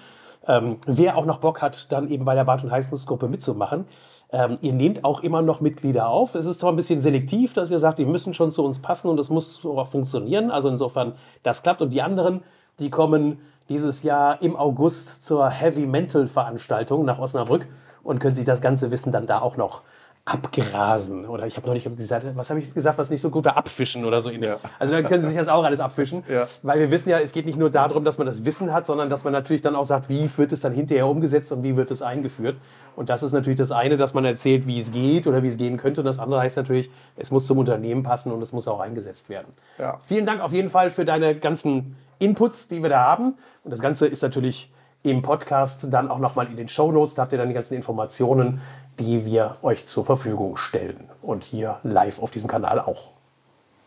Ähm, 0.47 0.76
wer 0.87 1.16
auch 1.16 1.25
noch 1.25 1.38
Bock 1.38 1.62
hat, 1.62 1.90
dann 1.90 2.11
eben 2.11 2.26
bei 2.26 2.35
der 2.35 2.45
Bad- 2.45 2.62
und 2.62 2.71
Heizungsgruppe 2.71 3.26
mitzumachen, 3.26 3.87
ähm, 4.31 4.59
ihr 4.61 4.73
nehmt 4.73 5.05
auch 5.05 5.21
immer 5.21 5.43
noch 5.43 5.61
Mitglieder 5.61 6.09
auf. 6.09 6.35
Es 6.35 6.47
ist 6.47 6.61
zwar 6.61 6.73
ein 6.73 6.77
bisschen 6.77 7.01
selektiv, 7.01 7.55
dass 7.55 7.71
ihr 7.71 7.79
sagt, 7.79 7.99
die 7.99 8.05
müssen 8.05 8.35
schon 8.35 8.53
zu 8.53 8.65
uns 8.65 8.81
passen 8.81 9.09
und 9.09 9.17
das 9.17 9.31
muss 9.31 9.65
auch 9.65 9.89
funktionieren. 9.89 10.51
Also 10.51 10.69
insofern, 10.69 11.15
das 11.43 11.63
klappt. 11.63 11.81
Und 11.81 11.91
die 11.91 12.03
anderen, 12.03 12.43
die 12.79 12.91
kommen 12.91 13.39
dieses 13.69 14.03
Jahr 14.03 14.43
im 14.43 14.57
August 14.57 15.25
zur 15.25 15.49
Heavy 15.49 15.87
Mental 15.87 16.29
Veranstaltung 16.29 17.05
nach 17.05 17.19
Osnabrück 17.19 17.67
und 18.03 18.19
können 18.19 18.35
sich 18.35 18.45
das 18.45 18.61
ganze 18.61 18.91
Wissen 18.91 19.12
dann 19.12 19.27
da 19.27 19.41
auch 19.41 19.57
noch 19.57 19.83
abgrasen. 20.29 21.27
Oder 21.27 21.47
ich 21.47 21.57
habe 21.57 21.67
noch 21.67 21.75
nicht 21.75 21.97
gesagt, 21.97 22.27
was 22.35 22.51
habe 22.51 22.61
ich 22.61 22.75
gesagt, 22.75 22.99
was 22.99 23.11
nicht 23.11 23.21
so 23.21 23.31
gut 23.31 23.45
war? 23.45 23.57
Abfischen 23.57 24.05
oder 24.05 24.21
so. 24.21 24.31
Ja. 24.31 24.59
Also 24.79 24.93
dann 24.93 25.05
können 25.05 25.23
Sie 25.23 25.29
sich 25.29 25.37
das 25.37 25.49
auch 25.49 25.64
alles 25.64 25.81
abfischen. 25.81 26.23
Ja. 26.29 26.47
Weil 26.62 26.81
wir 26.81 26.91
wissen 26.91 27.09
ja, 27.09 27.19
es 27.19 27.33
geht 27.33 27.47
nicht 27.47 27.59
nur 27.59 27.71
darum, 27.71 28.05
dass 28.05 28.19
man 28.19 28.27
das 28.27 28.45
Wissen 28.45 28.73
hat, 28.73 28.87
sondern 28.87 29.11
dass 29.11 29.25
man 29.25 29.33
natürlich 29.33 29.62
dann 29.62 29.75
auch 29.75 29.87
sagt, 29.87 30.09
wie 30.09 30.29
wird 30.37 30.53
es 30.53 30.61
dann 30.61 30.73
hinterher 30.73 31.07
umgesetzt 31.07 31.51
und 31.53 31.62
wie 31.62 31.77
wird 31.77 31.91
es 31.91 32.03
eingeführt. 32.03 32.57
Und 32.97 33.09
das 33.09 33.23
ist 33.23 33.33
natürlich 33.33 33.59
das 33.59 33.73
eine, 33.73 33.97
dass 33.97 34.14
man 34.14 34.25
erzählt, 34.25 34.67
wie 34.67 34.79
es 34.79 34.93
geht 34.93 35.27
oder 35.27 35.43
wie 35.43 35.49
es 35.49 35.57
gehen 35.57 35.77
könnte. 35.77 36.01
Und 36.01 36.07
das 36.07 36.19
andere 36.19 36.41
heißt 36.41 36.57
natürlich, 36.57 36.91
es 37.17 37.31
muss 37.31 37.47
zum 37.47 37.59
Unternehmen 37.59 38.03
passen 38.03 38.33
und 38.33 38.43
es 38.43 38.53
muss 38.53 38.69
auch 38.69 38.81
eingesetzt 38.81 39.29
werden. 39.29 39.53
Ja. 39.79 39.99
Vielen 40.07 40.27
Dank 40.27 40.41
auf 40.43 40.53
jeden 40.53 40.69
Fall 40.69 40.91
für 40.91 41.05
deine 41.05 41.37
ganzen 41.37 41.97
Inputs, 42.19 42.69
die 42.69 42.83
wir 42.83 42.91
da 42.91 43.05
haben. 43.05 43.35
Und 43.64 43.71
das 43.71 43.81
Ganze 43.81 44.07
ist 44.07 44.23
natürlich 44.23 44.73
im 45.03 45.23
Podcast 45.23 45.87
dann 45.91 46.11
auch 46.11 46.19
nochmal 46.19 46.47
in 46.47 46.57
den 46.57 46.69
Show 46.69 46.91
Notes. 46.91 47.14
Da 47.14 47.23
habt 47.23 47.33
ihr 47.33 47.38
dann 47.38 47.49
die 47.49 47.55
ganzen 47.55 47.75
Informationen 47.75 48.61
die 48.99 49.25
wir 49.25 49.59
euch 49.63 49.87
zur 49.87 50.05
Verfügung 50.05 50.57
stellen. 50.57 51.09
Und 51.23 51.45
hier 51.45 51.81
live 51.83 52.19
auf 52.19 52.31
diesem 52.31 52.49
Kanal 52.49 52.81
auch. 52.81 53.13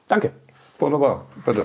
Danke. 0.07 0.31
Wunderbar, 0.79 1.25
bitte. 1.45 1.63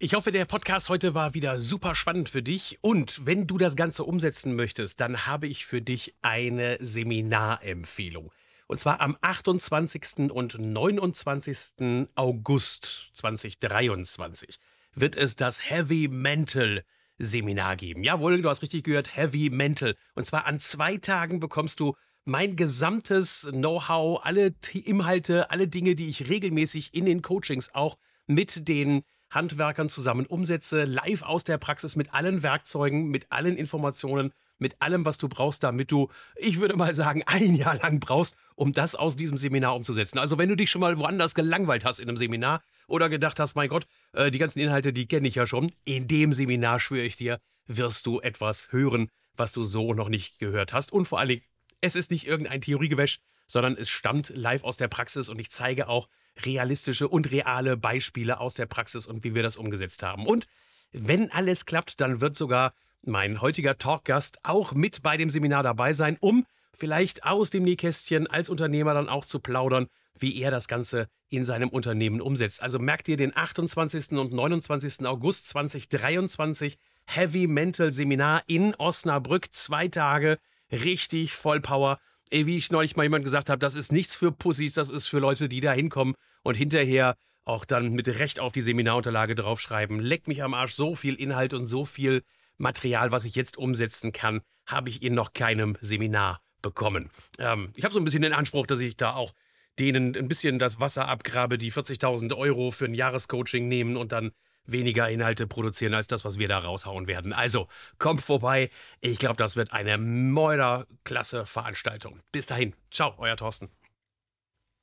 Ich 0.00 0.14
hoffe, 0.14 0.30
der 0.30 0.44
Podcast 0.44 0.90
heute 0.90 1.14
war 1.14 1.34
wieder 1.34 1.58
super 1.58 1.96
spannend 1.96 2.28
für 2.28 2.42
dich. 2.42 2.78
Und 2.82 3.26
wenn 3.26 3.48
du 3.48 3.58
das 3.58 3.74
Ganze 3.74 4.04
umsetzen 4.04 4.54
möchtest, 4.54 5.00
dann 5.00 5.26
habe 5.26 5.48
ich 5.48 5.66
für 5.66 5.82
dich 5.82 6.14
eine 6.22 6.78
Seminarempfehlung. 6.80 8.30
Und 8.68 8.78
zwar 8.78 9.00
am 9.00 9.16
28. 9.22 10.30
und 10.30 10.58
29. 10.58 12.08
August 12.14 13.10
2023 13.14 14.60
wird 14.94 15.16
es 15.16 15.34
das 15.34 15.68
Heavy 15.68 16.06
Mental 16.06 16.84
Seminar 17.18 17.76
geben. 17.76 18.04
Jawohl, 18.04 18.40
du 18.40 18.48
hast 18.48 18.62
richtig 18.62 18.84
gehört, 18.84 19.16
Heavy 19.16 19.50
Mental. 19.50 19.96
Und 20.14 20.26
zwar 20.26 20.46
an 20.46 20.60
zwei 20.60 20.96
Tagen 20.98 21.40
bekommst 21.40 21.80
du 21.80 21.96
mein 22.28 22.56
gesamtes 22.56 23.48
Know-how, 23.50 24.20
alle 24.22 24.54
Inhalte, 24.84 25.50
alle 25.50 25.66
Dinge, 25.66 25.94
die 25.94 26.08
ich 26.08 26.28
regelmäßig 26.28 26.94
in 26.94 27.06
den 27.06 27.22
Coachings 27.22 27.74
auch 27.74 27.96
mit 28.26 28.68
den 28.68 29.02
Handwerkern 29.30 29.88
zusammen 29.88 30.26
umsetze, 30.26 30.84
live 30.84 31.22
aus 31.22 31.44
der 31.44 31.56
Praxis 31.56 31.96
mit 31.96 32.12
allen 32.12 32.42
Werkzeugen, 32.42 33.08
mit 33.08 33.32
allen 33.32 33.56
Informationen, 33.56 34.32
mit 34.58 34.76
allem, 34.82 35.06
was 35.06 35.16
du 35.16 35.28
brauchst, 35.28 35.62
damit 35.62 35.90
du, 35.90 36.08
ich 36.36 36.60
würde 36.60 36.76
mal 36.76 36.94
sagen, 36.94 37.22
ein 37.24 37.54
Jahr 37.54 37.76
lang 37.76 37.98
brauchst, 37.98 38.34
um 38.56 38.74
das 38.74 38.94
aus 38.94 39.16
diesem 39.16 39.38
Seminar 39.38 39.74
umzusetzen. 39.74 40.18
Also 40.18 40.36
wenn 40.36 40.50
du 40.50 40.56
dich 40.56 40.70
schon 40.70 40.82
mal 40.82 40.98
woanders 40.98 41.34
gelangweilt 41.34 41.86
hast 41.86 41.98
in 41.98 42.08
einem 42.08 42.18
Seminar 42.18 42.62
oder 42.88 43.08
gedacht 43.08 43.40
hast, 43.40 43.56
mein 43.56 43.70
Gott, 43.70 43.86
äh, 44.12 44.30
die 44.30 44.38
ganzen 44.38 44.58
Inhalte, 44.58 44.92
die 44.92 45.06
kenne 45.06 45.28
ich 45.28 45.36
ja 45.36 45.46
schon, 45.46 45.72
in 45.84 46.06
dem 46.08 46.34
Seminar 46.34 46.78
schwöre 46.78 47.04
ich 47.04 47.16
dir, 47.16 47.40
wirst 47.66 48.04
du 48.04 48.20
etwas 48.20 48.70
hören, 48.70 49.08
was 49.34 49.52
du 49.52 49.64
so 49.64 49.94
noch 49.94 50.10
nicht 50.10 50.38
gehört 50.38 50.74
hast 50.74 50.92
und 50.92 51.06
vor 51.06 51.20
allen 51.20 51.28
Dingen 51.28 51.42
es 51.80 51.94
ist 51.94 52.10
nicht 52.10 52.26
irgendein 52.26 52.60
Theoriegewäsch, 52.60 53.20
sondern 53.46 53.76
es 53.76 53.88
stammt 53.88 54.30
live 54.34 54.64
aus 54.64 54.76
der 54.76 54.88
Praxis 54.88 55.28
und 55.28 55.38
ich 55.38 55.50
zeige 55.50 55.88
auch 55.88 56.08
realistische 56.44 57.08
und 57.08 57.30
reale 57.30 57.76
Beispiele 57.76 58.40
aus 58.40 58.54
der 58.54 58.66
Praxis 58.66 59.06
und 59.06 59.24
wie 59.24 59.34
wir 59.34 59.42
das 59.42 59.56
umgesetzt 59.56 60.02
haben. 60.02 60.26
Und 60.26 60.46
wenn 60.92 61.30
alles 61.30 61.66
klappt, 61.66 62.00
dann 62.00 62.20
wird 62.20 62.36
sogar 62.36 62.74
mein 63.02 63.40
heutiger 63.40 63.78
Talkgast 63.78 64.38
auch 64.42 64.72
mit 64.72 65.02
bei 65.02 65.16
dem 65.16 65.30
Seminar 65.30 65.62
dabei 65.62 65.92
sein, 65.92 66.16
um 66.20 66.46
vielleicht 66.72 67.24
aus 67.24 67.50
dem 67.50 67.64
Nähkästchen 67.64 68.26
als 68.26 68.48
Unternehmer 68.50 68.94
dann 68.94 69.08
auch 69.08 69.24
zu 69.24 69.40
plaudern, 69.40 69.88
wie 70.18 70.40
er 70.40 70.50
das 70.50 70.68
Ganze 70.68 71.08
in 71.28 71.44
seinem 71.44 71.68
Unternehmen 71.68 72.20
umsetzt. 72.20 72.62
Also 72.62 72.78
merkt 72.78 73.08
ihr 73.08 73.16
den 73.16 73.36
28. 73.36 74.12
und 74.12 74.32
29. 74.32 75.06
August 75.06 75.48
2023 75.48 76.78
Heavy 77.06 77.46
Mental 77.46 77.92
Seminar 77.92 78.42
in 78.46 78.74
Osnabrück, 78.74 79.52
zwei 79.52 79.88
Tage 79.88 80.38
richtig 80.72 81.32
voll 81.34 81.60
Power. 81.60 81.98
Ey, 82.30 82.46
wie 82.46 82.58
ich 82.58 82.70
neulich 82.70 82.96
mal 82.96 83.04
jemand 83.04 83.24
gesagt 83.24 83.48
habe, 83.48 83.58
das 83.58 83.74
ist 83.74 83.92
nichts 83.92 84.16
für 84.16 84.32
Pussys, 84.32 84.74
das 84.74 84.90
ist 84.90 85.06
für 85.06 85.18
Leute, 85.18 85.48
die 85.48 85.60
da 85.60 85.72
hinkommen 85.72 86.14
und 86.42 86.56
hinterher 86.56 87.14
auch 87.44 87.64
dann 87.64 87.92
mit 87.92 88.06
Recht 88.06 88.40
auf 88.40 88.52
die 88.52 88.60
Seminarunterlage 88.60 89.34
draufschreiben. 89.34 90.00
Leck 90.00 90.28
mich 90.28 90.42
am 90.42 90.52
Arsch, 90.52 90.74
so 90.74 90.94
viel 90.94 91.14
Inhalt 91.14 91.54
und 91.54 91.66
so 91.66 91.86
viel 91.86 92.22
Material, 92.58 93.10
was 93.12 93.24
ich 93.24 93.34
jetzt 93.34 93.56
umsetzen 93.56 94.12
kann, 94.12 94.42
habe 94.66 94.90
ich 94.90 95.02
in 95.02 95.14
noch 95.14 95.32
keinem 95.32 95.78
Seminar 95.80 96.42
bekommen. 96.60 97.10
Ähm, 97.38 97.72
ich 97.76 97.84
habe 97.84 97.94
so 97.94 98.00
ein 98.00 98.04
bisschen 98.04 98.22
den 98.22 98.32
Anspruch, 98.34 98.66
dass 98.66 98.80
ich 98.80 98.96
da 98.96 99.14
auch 99.14 99.32
denen 99.78 100.16
ein 100.16 100.28
bisschen 100.28 100.58
das 100.58 100.80
Wasser 100.80 101.08
abgrabe, 101.08 101.56
die 101.56 101.72
40.000 101.72 102.36
Euro 102.36 102.70
für 102.70 102.84
ein 102.84 102.94
Jahrescoaching 102.94 103.68
nehmen 103.68 103.96
und 103.96 104.12
dann 104.12 104.32
weniger 104.68 105.08
Inhalte 105.08 105.46
produzieren 105.46 105.94
als 105.94 106.06
das, 106.06 106.24
was 106.24 106.38
wir 106.38 106.48
da 106.48 106.58
raushauen 106.58 107.06
werden. 107.06 107.32
Also 107.32 107.68
kommt 107.98 108.20
vorbei. 108.20 108.70
Ich 109.00 109.18
glaube, 109.18 109.36
das 109.36 109.56
wird 109.56 109.72
eine 109.72 109.98
mörderklasse 109.98 111.46
Veranstaltung. 111.46 112.20
Bis 112.30 112.46
dahin. 112.46 112.74
Ciao, 112.90 113.14
euer 113.18 113.36
Thorsten. 113.36 113.70